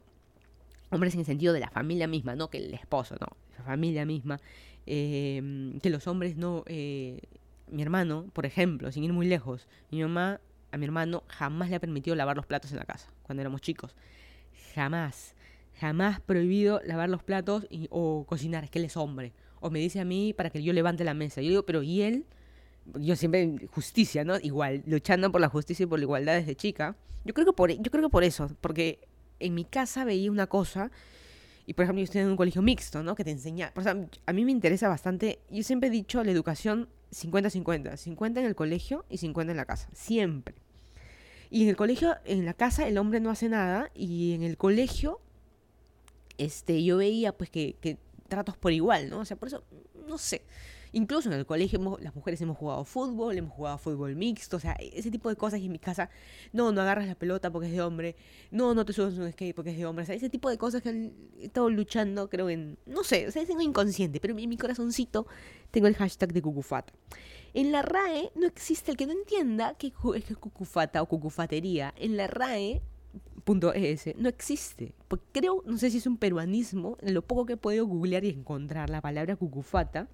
[0.90, 4.04] hombres en el sentido de la familia misma, no que el esposo, no, la familia
[4.04, 4.40] misma,
[4.86, 7.20] eh, que los hombres no, eh,
[7.68, 10.40] mi hermano, por ejemplo, sin ir muy lejos, mi mamá
[10.72, 13.60] a mi hermano jamás le ha permitido lavar los platos en la casa, cuando éramos
[13.60, 13.94] chicos,
[14.74, 15.34] jamás,
[15.78, 20.00] jamás prohibido lavar los platos o cocinar, es que él es hombre, o me dice
[20.00, 22.24] a mí para que yo levante la mesa, yo digo, pero ¿y él?
[22.94, 24.38] Yo siempre justicia, ¿no?
[24.40, 26.96] Igual, luchando por la justicia y por la igualdad desde chica.
[27.24, 28.98] Yo creo que por, yo creo que por eso, porque
[29.38, 30.90] en mi casa veía una cosa,
[31.66, 33.14] y por ejemplo yo estoy en un colegio mixto, ¿no?
[33.14, 36.88] Que te enseña, por a mí me interesa bastante, yo siempre he dicho la educación
[37.12, 40.54] 50-50, 50 en el colegio y 50 en la casa, siempre.
[41.50, 44.56] Y en el colegio, en la casa el hombre no hace nada y en el
[44.56, 45.20] colegio
[46.38, 47.98] este yo veía pues que
[48.30, 49.18] tratos por igual, ¿no?
[49.18, 49.62] O sea, por eso
[50.06, 50.42] no sé.
[50.92, 54.72] Incluso en el colegio las mujeres hemos jugado fútbol, hemos jugado fútbol mixto, o sea,
[54.80, 55.60] ese tipo de cosas.
[55.60, 56.10] Y en mi casa,
[56.52, 58.16] no, no agarras la pelota porque es de hombre,
[58.50, 60.02] no, no te subes un skate porque es de hombre.
[60.02, 63.30] O sea, ese tipo de cosas que han estado luchando, creo en, no sé, o
[63.30, 65.26] sea, algo inconsciente, pero en mi corazoncito
[65.70, 66.92] tengo el hashtag de cucufata.
[67.52, 71.94] En la RAE no existe el que no entienda qué es cucufata o cucufatería.
[71.96, 72.80] En la RAE
[73.44, 74.94] .es no existe.
[75.08, 78.24] Porque creo, no sé si es un peruanismo, en lo poco que he podido googlear
[78.24, 80.08] y encontrar la palabra cucufata,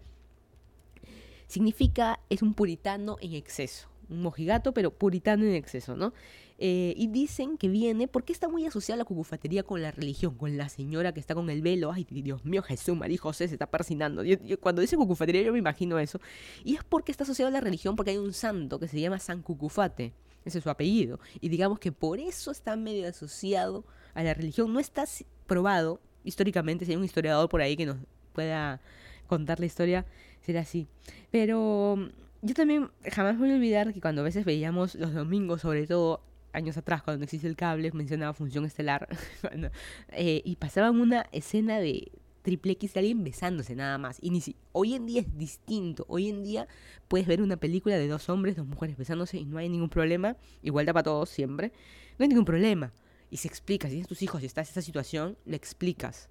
[1.47, 3.89] significa es un puritano en exceso.
[4.09, 6.13] Un mojigato, pero puritano en exceso, ¿no?
[6.59, 10.57] Eh, y dicen que viene porque está muy asociada la cucufatería con la religión, con
[10.57, 11.93] la señora que está con el velo.
[11.93, 14.23] Ay, Dios mío, Jesús, María José se está persinando.
[14.61, 16.21] cuando dice cucufatería yo me imagino eso.
[16.65, 19.19] Y es porque está asociado a la religión, porque hay un santo que se llama
[19.19, 20.15] San Cucufate.
[20.47, 21.21] Ese es su apellido.
[21.41, 23.85] Y digamos que por eso está medio asociado
[24.15, 24.73] a la religión.
[24.73, 25.05] No está
[25.47, 27.99] probado históricamente, si hay un historiador por ahí que nos
[28.33, 28.81] pueda
[29.27, 30.07] contar la historia,
[30.41, 30.87] será así.
[31.31, 32.11] Pero
[32.43, 36.23] yo también jamás voy a olvidar que cuando a veces veíamos los domingos, sobre todo
[36.53, 39.09] años atrás, cuando no existe el cable, mencionaba función estelar,
[40.13, 42.13] eh, y pasaban una escena de
[42.47, 44.19] triple X de alguien besándose nada más.
[44.23, 46.07] Y ni si, hoy en día es distinto.
[46.09, 46.69] Hoy en día
[47.09, 50.37] puedes ver una película de dos hombres, dos mujeres besándose y no hay ningún problema.
[50.63, 51.73] Igualdad para todos siempre.
[52.17, 52.93] No hay ningún problema.
[53.33, 56.29] Y se explica, si tienes tus hijos y estás en esa situación, le explicas.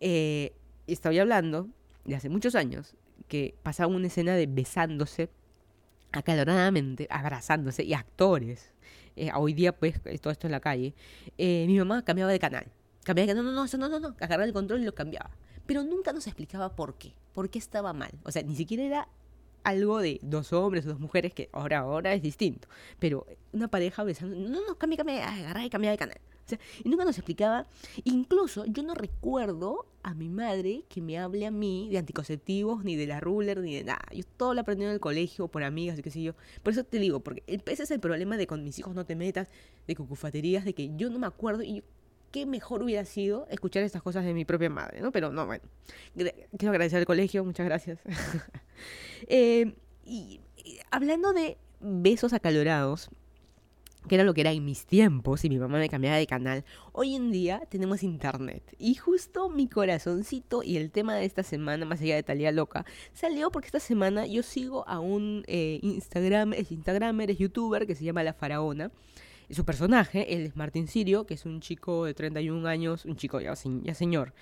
[0.00, 0.52] Eh,
[0.88, 1.68] estoy hablando
[2.04, 2.96] de hace muchos años
[3.28, 5.30] que pasaba una escena de besándose
[6.10, 8.72] acaloradamente, abrazándose, y actores.
[9.14, 10.92] Eh, hoy día, pues, todo esto en la calle.
[11.38, 12.66] Eh, mi mamá cambiaba de canal.
[13.06, 15.30] Cambiaba no, no, no, no, no, no, agarraba el control y lo cambiaba.
[15.64, 18.10] Pero nunca nos explicaba por qué, por qué estaba mal.
[18.24, 19.08] O sea, ni siquiera era
[19.62, 22.68] algo de dos hombres o dos mujeres, que ahora, ahora es distinto.
[22.98, 26.20] Pero una pareja besando, no, no, cambia, cambia, agarra y cambia de canal
[26.84, 27.66] y nunca nos explicaba.
[28.04, 32.96] Incluso yo no recuerdo a mi madre que me hable a mí de anticonceptivos, ni
[32.96, 34.04] de la ruler, ni de nada.
[34.12, 36.34] Yo todo lo aprendí en el colegio, por amigas y qué sé yo.
[36.62, 39.16] Por eso te digo, porque ese es el problema de con mis hijos no te
[39.16, 39.48] metas,
[39.86, 41.82] de cucufaterías, de que yo no me acuerdo y
[42.36, 45.10] qué mejor hubiera sido escuchar estas cosas de mi propia madre, ¿no?
[45.10, 45.64] Pero no, bueno.
[46.14, 47.98] Quiero agradecer al colegio, muchas gracias.
[49.28, 49.74] Eh,
[50.04, 50.40] y
[50.90, 53.08] hablando de besos acalorados,
[54.06, 56.66] que era lo que era en mis tiempos y mi mamá me cambiaba de canal,
[56.92, 58.62] hoy en día tenemos internet.
[58.78, 62.84] Y justo mi corazoncito y el tema de esta semana, más allá de Talía Loca,
[63.14, 67.94] salió porque esta semana yo sigo a un eh, Instagram, es Instagramer, es youtuber que
[67.94, 68.92] se llama La Faraona.
[69.48, 73.54] Su personaje, es Martín Sirio, que es un chico de 31 años, un chico ya,
[73.54, 74.34] ya señor,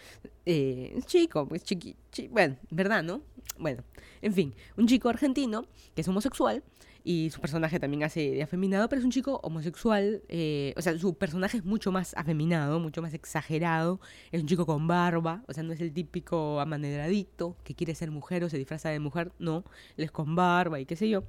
[0.47, 1.97] eh, chico, pues chiqui,
[2.31, 3.21] bueno, ¿verdad, no?
[3.59, 3.85] Bueno,
[4.23, 6.63] en fin, un chico argentino que es homosexual
[7.05, 10.99] y su personaje también hace de afeminado, pero es un chico homosexual, eh, o sea,
[10.99, 14.01] su personaje es mucho más afeminado, mucho más exagerado,
[14.33, 18.11] es un chico con barba, o sea, no es el típico amanedradito que quiere ser
[18.11, 19.65] mujer o se disfraza de mujer, no,
[19.99, 21.25] él es con barba y qué sé yo.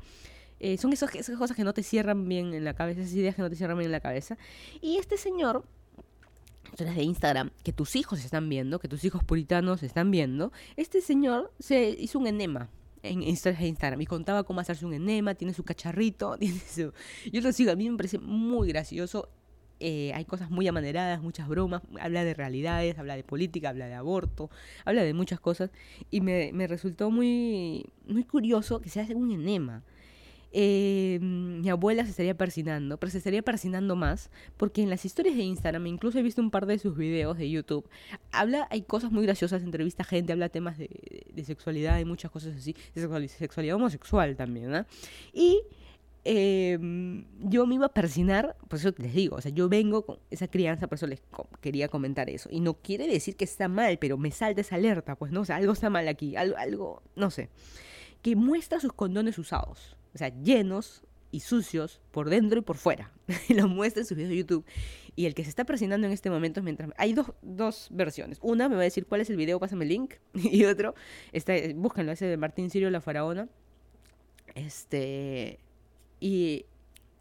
[0.59, 3.41] Eh, son esas cosas que no te cierran bien en la cabeza, esas ideas que
[3.41, 4.37] no te cierran bien en la cabeza.
[4.81, 5.65] Y este señor,
[6.77, 11.53] de Instagram, que tus hijos están viendo, que tus hijos puritanos están viendo, este señor
[11.59, 12.69] se hizo un enema
[13.03, 16.91] en Instagram y contaba cómo hacerse un enema, tiene su cacharrito, tiene su...
[17.31, 19.29] Yo lo sigo, a mí me parece muy gracioso.
[19.81, 23.93] Eh, hay cosas muy amaneradas, muchas bromas, habla de realidades, habla de política, habla de
[23.93, 24.49] aborto,
[24.85, 25.69] habla de muchas cosas
[26.09, 29.83] y me, me resultó muy, muy curioso que se hace un enema
[30.57, 35.35] eh, mi abuela se estaría persinando, pero se estaría persinando más porque en las historias
[35.35, 37.89] de Instagram, incluso he visto un par de sus videos de YouTube,
[38.31, 42.73] habla, hay cosas muy graciosas, entrevista gente, habla temas de, sexualidad y muchas cosas así,
[42.93, 44.85] de sexualidad homosexual también, ¿no?
[45.33, 45.61] Y
[46.23, 50.19] em, yo me iba a persinar, por eso les digo, o sea, yo vengo con
[50.31, 51.21] esa crianza, por eso les
[51.59, 52.47] quería comentar eso.
[52.49, 55.41] Y no quiere decir que está mal, pero me salta esa alerta, pues, ¿no?
[55.41, 57.49] O sea, algo está mal aquí, algo, algo no sé.
[58.21, 61.03] Que muestra sus condones usados o sea, llenos
[61.35, 63.11] y sucios por dentro y por fuera.
[63.49, 64.65] y lo muestra en sus videos de YouTube.
[65.17, 66.89] Y el que se está presionando en este momento, mientras.
[66.97, 68.39] Hay dos, dos versiones.
[68.41, 70.13] Una me va a decir cuál es el video, pásame el link.
[70.33, 70.95] y otro,
[71.33, 73.49] está, búsquenlo, ese de Martín Sirio, la faraona.
[74.55, 75.59] Este.
[76.21, 76.65] Y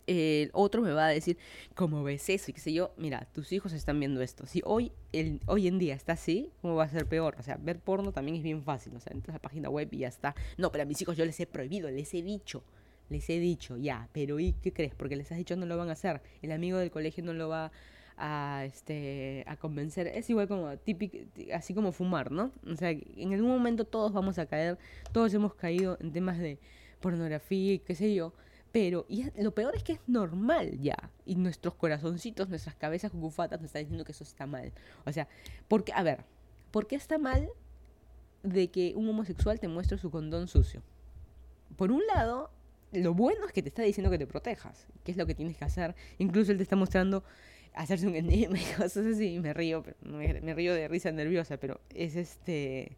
[0.07, 1.37] el otro me va a decir,
[1.75, 2.51] ¿cómo ves eso?
[2.51, 4.47] Y qué sé yo, mira, tus hijos están viendo esto.
[4.47, 7.35] Si hoy, el, hoy en día está así, ¿cómo va a ser peor?
[7.39, 8.95] O sea, ver porno también es bien fácil.
[8.95, 10.37] O sea, entras a la página web y ya está.
[10.57, 12.63] No, pero a mis hijos yo les he prohibido, les he dicho
[13.09, 14.95] les he dicho, ya, pero ¿y qué crees?
[14.95, 16.23] Porque les has dicho no lo van a hacer.
[16.43, 17.71] El amigo del colegio no lo va
[18.17, 20.07] a, este, a convencer.
[20.07, 21.19] Es igual como típico,
[21.53, 22.53] así como fumar, ¿no?
[22.67, 24.79] O sea, en algún momento todos vamos a caer,
[25.13, 26.59] todos hemos caído en temas de
[27.01, 28.33] pornografía y qué sé yo.
[28.73, 30.97] Pero y lo peor es que es normal ya.
[31.25, 34.73] Y nuestros corazoncitos, nuestras cabezas cucufatas nos están diciendo que eso está mal.
[35.07, 35.29] O sea,
[35.69, 36.25] porque, a ver,
[36.73, 37.49] ¿por qué está mal
[38.43, 40.83] de que un homosexual te muestre su condón sucio?
[41.77, 42.51] Por un lado,
[42.95, 45.57] lo bueno es que te está diciendo que te protejas, qué es lo que tienes
[45.57, 45.95] que hacer.
[46.19, 47.25] Incluso él te está mostrando
[47.75, 49.39] hacerse un enema y cosas así.
[49.41, 52.97] Me río, me, río de risa nerviosa, pero es este.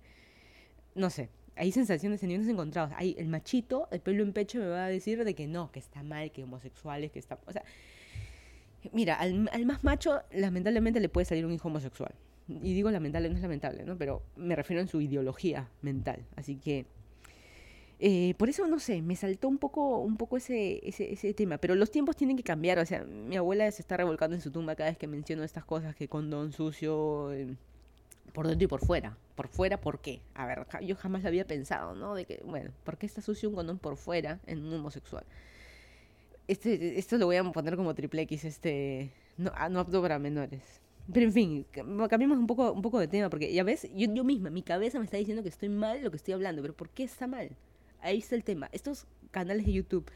[0.94, 2.92] No sé, hay sensaciones, sentimientos encontrados.
[2.96, 5.78] Hay el machito, el pelo en pecho me va a decir de que no, que
[5.78, 7.38] está mal, que homosexuales, que está.
[7.46, 7.62] O sea,
[8.92, 12.14] mira, al, al más macho, lamentablemente le puede salir un hijo homosexual.
[12.48, 13.98] Y digo lamentable, no es lamentable, ¿no?
[13.98, 16.24] Pero me refiero en su ideología mental.
[16.36, 16.86] Así que
[17.98, 21.58] eh, por eso, no sé, me saltó un poco, un poco ese, ese, ese, tema.
[21.58, 22.78] Pero los tiempos tienen que cambiar.
[22.78, 25.64] O sea, mi abuela se está revolcando en su tumba cada vez que menciono estas
[25.64, 27.56] cosas que con don sucio eh,
[28.32, 29.16] por dentro y por fuera.
[29.34, 30.20] Por fuera, ¿por qué?
[30.34, 32.14] A ver, yo jamás lo había pensado, ¿no?
[32.14, 35.24] De que, bueno, ¿por qué está sucio un condón por fuera en un homosexual?
[36.48, 40.18] Este, esto lo voy a poner como triple X, este, no, ah, no apto para
[40.18, 40.62] menores.
[41.12, 41.66] Pero en fin,
[42.08, 44.98] cambiemos un poco, un poco de tema, porque ya ves, yo, yo misma, mi cabeza
[44.98, 47.50] me está diciendo que estoy mal lo que estoy hablando, pero ¿por qué está mal?
[48.00, 48.68] Ahí está el tema.
[48.72, 50.10] Estos canales de YouTube,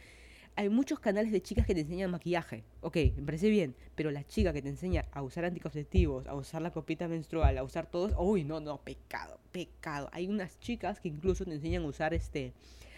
[0.56, 2.64] hay muchos canales de chicas que te enseñan maquillaje.
[2.80, 6.62] Ok, me parece bien, pero la chica que te enseña a usar anticonceptivos, a usar
[6.62, 10.10] la copita menstrual, a usar todos, uy, no, no, pecado, pecado.
[10.12, 12.52] Hay unas chicas que incluso te enseñan a usar este,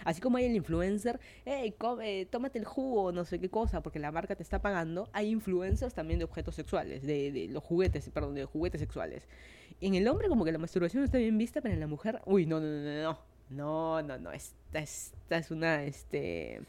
[0.04, 3.98] así como hay el influencer, hey, come, tómate el jugo, no sé qué cosa, porque
[3.98, 8.08] la marca te está pagando, hay influencers también de objetos sexuales, de, de los juguetes,
[8.10, 9.28] perdón, de juguetes sexuales.
[9.80, 12.46] En el hombre como que la masturbación está bien vista, pero en la mujer, uy,
[12.46, 16.60] no, no, no, no, no no, no, no, esta, es una, este,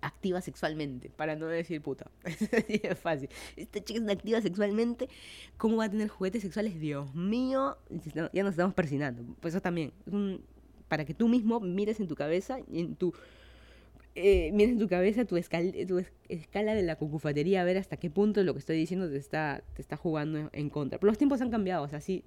[0.00, 2.10] activa sexualmente, para no decir puta.
[2.24, 3.28] es fácil.
[3.56, 5.08] Esta chica es una activa sexualmente,
[5.56, 6.78] ¿cómo va a tener juguetes sexuales?
[6.80, 7.76] Dios mío,
[8.32, 9.22] ya nos estamos persinando.
[9.40, 9.92] Pues eso también,
[10.88, 13.14] para que tú mismo mires en tu cabeza, en tu
[14.22, 18.42] eh, mires en tu cabeza tu, escala, de la cucufatería a ver hasta qué punto
[18.42, 20.98] lo que estoy diciendo te está, te está jugando en contra.
[20.98, 22.24] Pero los tiempos han cambiado, o sea, sí,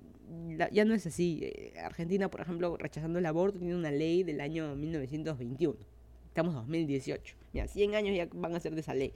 [0.72, 1.40] ya no es así.
[1.44, 5.78] Eh, Argentina, por ejemplo, rechazando el aborto, tiene una ley del año 1921.
[6.28, 7.36] Estamos en 2018.
[7.54, 9.14] Mira, 100 años ya van a ser de esa ley.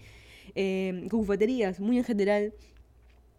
[0.55, 1.07] Eh,
[1.80, 2.53] muy en general,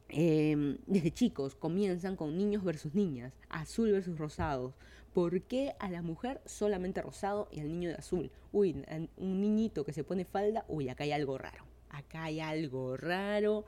[0.09, 4.75] em, desde chicos comienzan con niños versus niñas, azul versus rosados.
[5.15, 8.31] ¿Por qué a la mujer solamente rosado y al niño de azul?
[8.53, 8.85] Uy,
[9.17, 11.65] un niñito que se pone falda, uy, acá hay algo raro.
[11.91, 13.65] acá hay algo raro.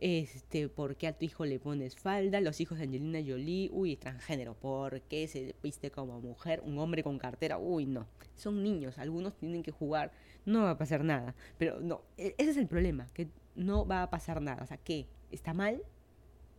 [0.00, 2.40] Este, ¿por qué a tu hijo le pones falda?
[2.40, 6.62] Los hijos de Angelina Jolie, uy, transgénero, ¿por qué se viste como mujer?
[6.64, 8.06] Un hombre con cartera, uy, no.
[8.36, 10.12] Son niños, algunos tienen que jugar,
[10.44, 11.34] no va a pasar nada.
[11.58, 14.62] Pero no, e, ese es el problema, que no va a pasar nada.
[14.62, 15.08] O sea, ¿qué?
[15.30, 15.82] ¿Está mal?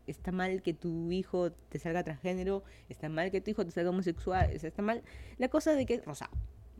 [0.09, 3.89] está mal que tu hijo te salga transgénero, está mal que tu hijo te salga
[3.91, 5.03] homosexual, está mal
[5.38, 6.32] la cosa de que rosado,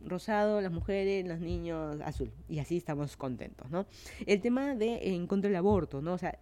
[0.04, 2.32] rosado, las mujeres, los niños, azul.
[2.48, 3.86] Y así estamos contentos, ¿no?
[4.26, 6.14] El tema de en contra del aborto, ¿no?
[6.14, 6.38] O sea,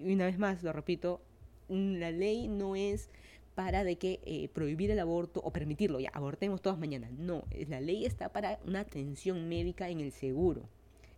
[0.00, 1.20] una vez más, lo repito,
[1.68, 3.10] la ley no es
[3.54, 7.10] para de que eh, prohibir el aborto o permitirlo, ya, abortemos todas mañana.
[7.18, 10.68] No, la ley está para una atención médica en el seguro,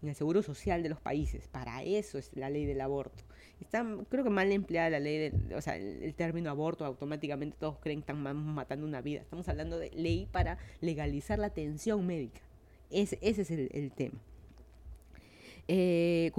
[0.03, 1.49] en el seguro social de los países.
[1.49, 3.25] Para eso es la ley del aborto.
[3.61, 7.79] Está, creo que mal empleada la ley, de, o sea, el, término aborto, automáticamente todos
[7.79, 9.21] creen que están matando una vida.
[9.21, 12.41] Estamos hablando de ley para legalizar la atención médica.
[12.91, 14.19] Ese, ese es el, tema.
[15.69, 16.31] Eh,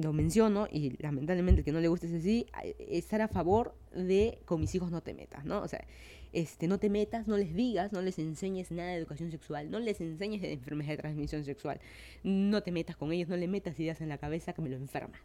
[0.00, 2.46] lo menciono, y lamentablemente que no le guste ese sí,
[2.78, 5.62] estar a favor de con mis hijos no te metas, ¿no?
[5.62, 5.84] O sea,
[6.32, 9.78] este, no te metas, no les digas, no les enseñes nada de educación sexual, no
[9.78, 11.80] les enseñes de enfermedad de transmisión sexual,
[12.24, 14.76] no te metas con ellos, no le metas ideas en la cabeza que me lo
[14.76, 15.20] enfermas,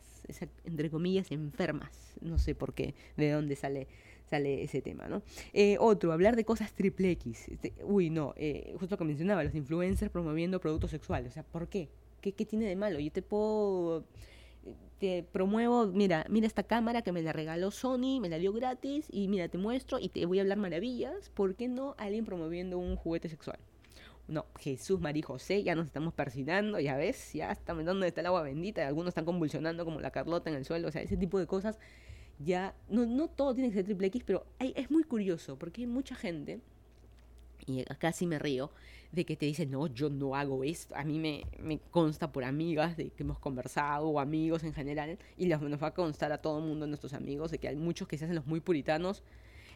[0.63, 1.91] entre comillas, enfermas,
[2.21, 3.87] no sé por qué, de dónde sale
[4.29, 5.23] sale ese tema, ¿no?
[5.51, 7.49] Eh, otro, hablar de cosas triple X.
[7.49, 11.31] Este, uy, no, eh, justo lo que mencionaba, los influencers promoviendo productos sexuales.
[11.31, 11.89] O sea, ¿por qué?
[12.21, 12.97] ¿Qué, qué tiene de malo?
[13.01, 14.05] Yo te puedo
[14.99, 19.07] te promuevo, mira, mira esta cámara que me la regaló Sony, me la dio gratis
[19.09, 21.29] y mira, te muestro y te voy a hablar maravillas.
[21.29, 23.57] ¿Por qué no alguien promoviendo un juguete sexual?
[24.27, 28.27] No, Jesús, María José, ya nos estamos persinando, ya ves, ya está donde está el
[28.27, 31.39] agua bendita, algunos están convulsionando como la Carlota en el suelo, o sea, ese tipo
[31.39, 31.79] de cosas
[32.39, 35.81] ya, no, no todo tiene que ser triple X, pero hay, es muy curioso porque
[35.81, 36.61] hay mucha gente,
[37.65, 38.71] y acá sí me río,
[39.11, 40.95] de que te dicen, no, yo no hago esto.
[40.95, 45.17] A mí me, me consta por amigas de que hemos conversado o amigos en general
[45.37, 48.07] y nos va a constar a todo el mundo, nuestros amigos, de que hay muchos
[48.07, 49.23] que se hacen los muy puritanos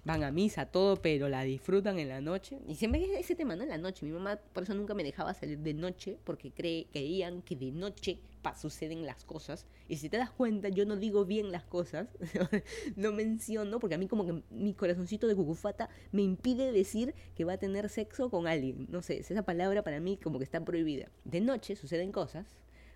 [0.06, 2.60] van a misa, todo, pero la disfrutan en la noche.
[2.68, 3.64] Y siempre es ese tema, ¿no?
[3.64, 4.06] En la noche.
[4.06, 7.72] Mi mamá por eso nunca me dejaba salir de noche, porque cree, creían que de
[7.72, 8.20] noche
[8.54, 9.66] suceden las cosas.
[9.88, 12.08] Y si te das cuenta, yo no digo bien las cosas,
[12.96, 17.44] no menciono, porque a mí como que mi corazoncito de cucufata me impide decir que
[17.44, 18.86] va a tener sexo con alguien.
[18.92, 21.10] No sé, esa palabra para mí como que está prohibida.
[21.24, 22.46] De noche suceden cosas,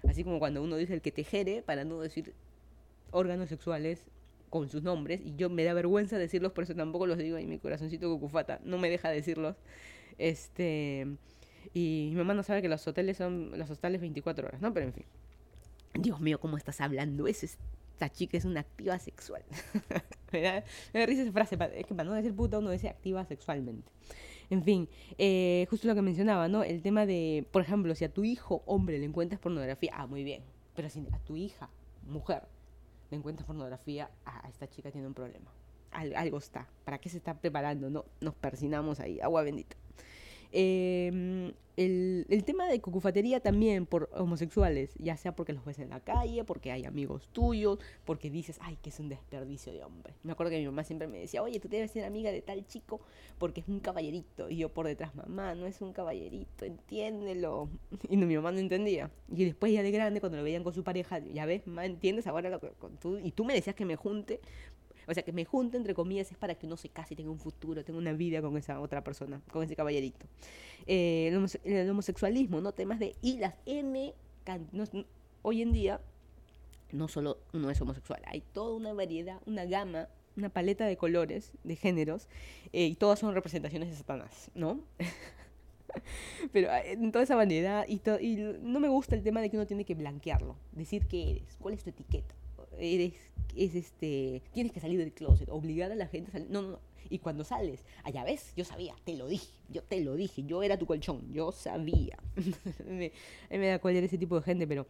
[0.07, 2.33] así como cuando uno dice el que te jere, para no decir
[3.11, 4.05] órganos sexuales
[4.49, 7.45] con sus nombres y yo me da vergüenza decirlos, por eso tampoco los digo y
[7.45, 9.55] mi corazoncito cucufata no me deja decirlos.
[10.17, 11.07] Este
[11.73, 14.73] y mi mamá no sabe que los hoteles son los hostales 24 horas, ¿no?
[14.73, 15.05] Pero en fin.
[15.93, 17.27] Dios mío, ¿cómo estás hablando?
[17.27, 19.43] Es esta chica es una activa sexual.
[20.31, 20.63] me, da,
[21.05, 23.91] risa esa frase, es que para no decir puta uno dice activa sexualmente.
[24.49, 24.87] En fin,
[25.17, 26.63] eh, justo lo que mencionaba, ¿no?
[26.63, 30.23] El tema de, por ejemplo, si a tu hijo hombre le encuentras pornografía, ah, muy
[30.23, 30.43] bien.
[30.75, 31.69] Pero si a tu hija
[32.07, 32.43] mujer
[33.09, 35.51] le encuentras pornografía, ah, esta chica tiene un problema.
[35.91, 36.67] algo está.
[36.85, 37.89] ¿Para qué se está preparando?
[37.89, 39.19] No, nos persinamos ahí.
[39.19, 39.75] Agua bendita.
[40.51, 45.89] Eh, el, el, tema de cucufatería también por homosexuales, ya sea porque los ves en
[45.89, 50.13] la calle, porque hay amigos tuyos, porque dices, ay, que es un desperdicio de hombre.
[50.23, 52.67] Me acuerdo que mi mamá siempre me decía, oye, tú debes ser amiga de tal
[52.67, 52.99] chico
[53.37, 54.49] porque es un caballerito.
[54.49, 57.69] Y yo por detrás, mamá, no es un caballerito, entiéndelo.
[58.09, 59.09] Y mi mamá no entendía.
[59.33, 62.27] Y después ya de grande, cuando lo veían con su pareja, ya ves, mamá, ¿entiendes
[62.27, 63.19] ahora lo que, con tú?
[63.19, 64.41] Y tú me decías que me junte
[65.09, 67.31] o sea, que me junte, entre comillas, es para que uno se case y tenga
[67.31, 70.27] un futuro, tenga una vida con esa otra persona, con ese caballerito.
[70.85, 71.31] Eh,
[71.63, 72.73] el, homosexualismo, ¿no?
[72.73, 73.15] Temas de...
[73.21, 74.13] Y las N...
[75.41, 75.99] hoy en día,
[76.91, 81.53] no solo uno es homosexual, hay toda una variedad, una gama, una paleta de colores,
[81.63, 82.27] de géneros,
[82.71, 84.79] eh, y todas son representaciones de Satanás, ¿no?
[86.51, 87.99] Pero eh, en toda esa variedad, y
[88.61, 91.73] no me gusta el tema de que uno tiene que blanquearlo, decir qué eres, cuál
[91.73, 92.35] es tu etiqueta.
[92.79, 93.13] Eres
[93.55, 96.49] es este, tienes que salir del closet, obligar a la gente a salir.
[96.49, 96.79] No, no.
[97.09, 100.61] Y cuando sales, allá ves, yo sabía, te lo dije, yo te lo dije, yo
[100.61, 102.19] era tu colchón, yo sabía.
[102.85, 103.11] me,
[103.49, 104.85] me da cuál ese tipo de gente, pero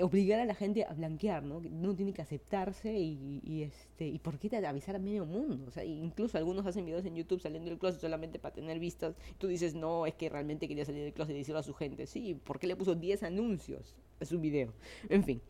[0.00, 1.60] obligar a la gente a blanquear, ¿no?
[1.60, 5.66] No tiene que aceptarse y, y, este y por qué te avisar a medio mundo,
[5.66, 9.14] o sea, incluso algunos hacen videos en YouTube saliendo del closet solamente para tener vistas.
[9.36, 12.06] Tú dices, "No, es que realmente quería salir del closet y decirlo a su gente."
[12.06, 14.72] Sí, ¿por qué le puso 10 anuncios a su video?
[15.08, 15.42] En fin.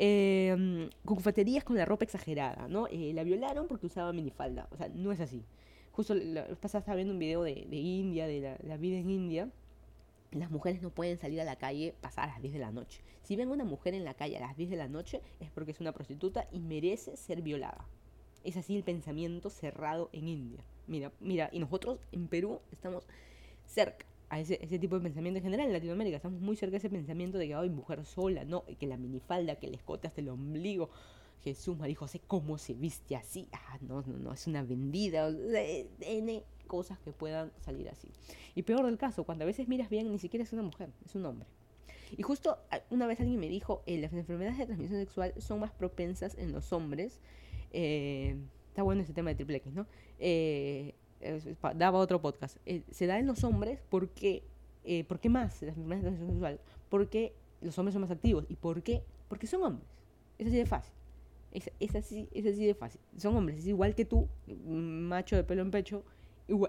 [0.00, 0.88] Eh,
[1.64, 2.86] con la ropa exagerada, ¿no?
[2.86, 4.68] Eh, la violaron porque usaba minifalda.
[4.70, 5.44] O sea, no es así.
[5.90, 9.50] Justo estaba viendo un video de, India, de la, vida en India.
[10.30, 13.02] Las mujeres no pueden salir a la calle pasar a las 10 de la noche.
[13.22, 15.72] Si ven una mujer en la calle a las 10 de la noche es porque
[15.72, 17.84] es una prostituta y merece ser violada.
[18.44, 20.62] Es así el pensamiento cerrado en India.
[20.86, 23.04] Mira, mira, y nosotros en Perú estamos
[23.66, 26.16] cerca a ese, ese tipo de pensamiento en general en Latinoamérica.
[26.16, 29.56] Estamos muy cerca de ese pensamiento de que hay mujer sola, no, que la minifalda,
[29.56, 30.90] que el escote hasta el ombligo.
[31.42, 33.48] Jesús, María José, ¿cómo se viste así?
[33.52, 35.28] Ah, no, no, no, es una vendida.
[36.00, 38.08] N cosas que puedan salir así.
[38.54, 41.14] Y peor del caso, cuando a veces miras bien, ni siquiera es una mujer, es
[41.14, 41.46] un hombre.
[42.16, 42.58] Y justo
[42.90, 46.52] una vez alguien me dijo, eh, las enfermedades de transmisión sexual son más propensas en
[46.52, 47.20] los hombres.
[47.72, 48.36] Eh,
[48.68, 49.86] está bueno ese tema de triple X, ¿no?
[50.18, 50.94] Eh,
[51.74, 52.58] daba otro podcast.
[52.66, 54.44] Eh, se da en los hombres porque,
[54.84, 56.60] eh, ¿por qué más las enfermedades de transmisión sexual?
[56.88, 58.46] Porque los hombres son más activos.
[58.48, 59.02] ¿Y por qué?
[59.28, 59.88] Porque son hombres.
[60.38, 60.94] Es así de fácil.
[61.52, 63.00] Es, es, así, es así de fácil.
[63.16, 64.28] Son hombres, es igual que tú,
[64.66, 66.04] macho de pelo en pecho,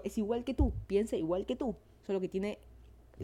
[0.04, 1.76] es igual que tú, piensa igual que tú,
[2.06, 2.58] solo que tiene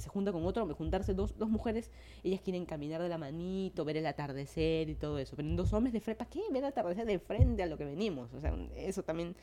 [0.01, 1.91] se junta con otro juntarse dos, dos mujeres,
[2.22, 5.37] ellas quieren caminar de la manito, ver el atardecer y todo eso.
[5.37, 7.77] Pero en dos hombres de frente, ¿para qué ver el atardecer de frente a lo
[7.77, 8.33] que venimos?
[8.35, 9.35] O sea, eso también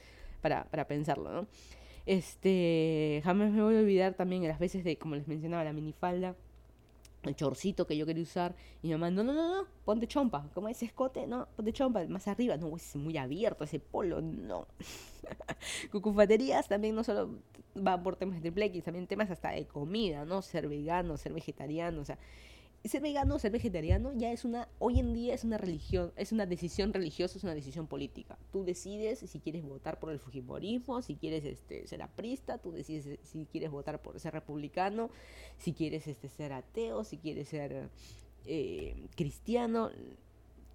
[0.44, 1.48] para, para pensarlo, ¿no?
[2.06, 6.36] Este, jamás me voy a olvidar también las veces de, como les mencionaba, la minifalda
[7.30, 8.56] el chorcito que yo quería usar.
[8.82, 10.50] Y mi mamá, no, no, no, no, ponte chompa.
[10.54, 12.06] Como ese escote, no, ponte chompa.
[12.08, 14.68] Más arriba, no, es muy abierto ese polo, no.
[15.92, 17.40] Cucufaterías también no solo
[17.76, 20.42] van por temas de triple X, también temas hasta de comida, ¿no?
[20.42, 22.18] Ser vegano, ser vegetariano, o sea,
[22.90, 26.46] ser vegano, ser vegetariano ya es una, hoy en día es una religión, es una
[26.46, 28.38] decisión religiosa, es una decisión política.
[28.52, 33.20] Tú decides si quieres votar por el fujimorismo, si quieres este, ser aprista, tú decides
[33.24, 35.10] si quieres votar por ser republicano,
[35.58, 37.90] si quieres este, ser ateo, si quieres ser
[38.46, 39.90] eh, cristiano,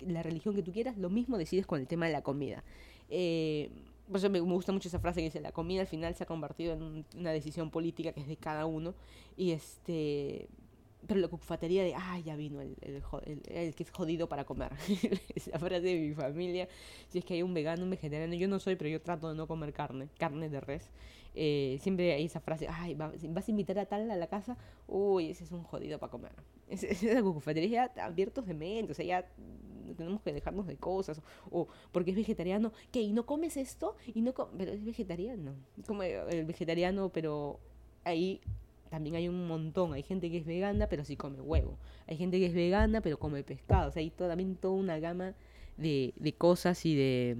[0.00, 2.64] la religión que tú quieras, lo mismo decides con el tema de la comida.
[3.10, 3.70] Eh,
[4.06, 6.26] por eso me, gusta mucho esa frase que dice, la comida al final se ha
[6.26, 8.94] convertido en una decisión política que es de cada uno.
[9.36, 10.48] Y este
[11.06, 13.02] pero la cufatería de, ah, ya vino el, el,
[13.46, 14.72] el, que es jodido para comer.
[15.34, 16.68] Esa frase de mi familia.
[17.08, 19.34] Si es que hay un vegano, un vegetariano, yo no soy, pero yo trato de
[19.34, 20.90] no comer carne, carne de res.
[21.34, 24.56] Eh, siempre hay esa frase, ay, vas a invitar a tal a la casa,
[24.88, 26.32] uy, ese es un jodido para comer.
[26.68, 29.26] Es, es la cufatería ya abiertos de mente, o sea, ya
[29.96, 33.00] tenemos que dejarnos de cosas, o porque es vegetariano, ¿qué?
[33.00, 33.96] ¿Y no comes esto?
[34.12, 35.54] ¿Y no pero es vegetariano,
[35.86, 37.60] como el vegetariano, pero
[38.04, 38.40] ahí
[38.90, 39.92] también hay un montón.
[39.92, 41.78] Hay gente que es vegana, pero sí come huevo.
[42.06, 43.88] Hay gente que es vegana, pero come pescado.
[43.88, 45.34] O sea, hay también toda una gama
[45.76, 47.36] de, de cosas y de.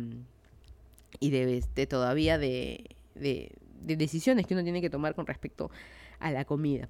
[1.20, 5.70] y de, todavía de, de, decisiones que uno tiene que tomar con respecto
[6.18, 6.88] a la comida.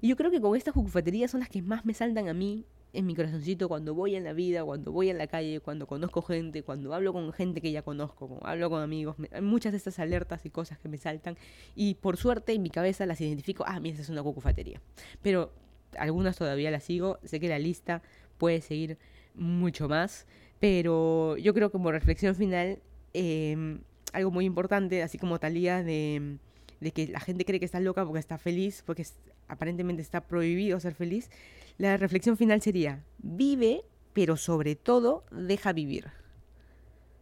[0.00, 2.64] Y yo creo que con estas jucufaterías son las que más me saltan a mí
[2.96, 6.22] en mi corazoncito cuando voy en la vida, cuando voy en la calle, cuando conozco
[6.22, 9.16] gente, cuando hablo con gente que ya conozco, cuando hablo con amigos.
[9.32, 11.36] hay muchas de estas alertas y cosas que me saltan
[11.74, 14.80] y por suerte en mi cabeza las identifico, ah, mira, esa es una cucufatería.
[15.22, 15.52] Pero
[15.98, 18.02] algunas todavía las sigo, sé que la lista
[18.38, 18.98] puede seguir
[19.34, 20.26] mucho más,
[20.58, 22.78] pero yo creo que como reflexión final,
[23.12, 23.80] em,
[24.12, 26.38] algo muy importante, así como Talía de,
[26.80, 29.04] de que la gente cree que está loca porque está feliz, porque
[29.48, 31.30] aparentemente está prohibido ser feliz,
[31.78, 36.06] la reflexión final sería, vive, pero sobre todo deja vivir.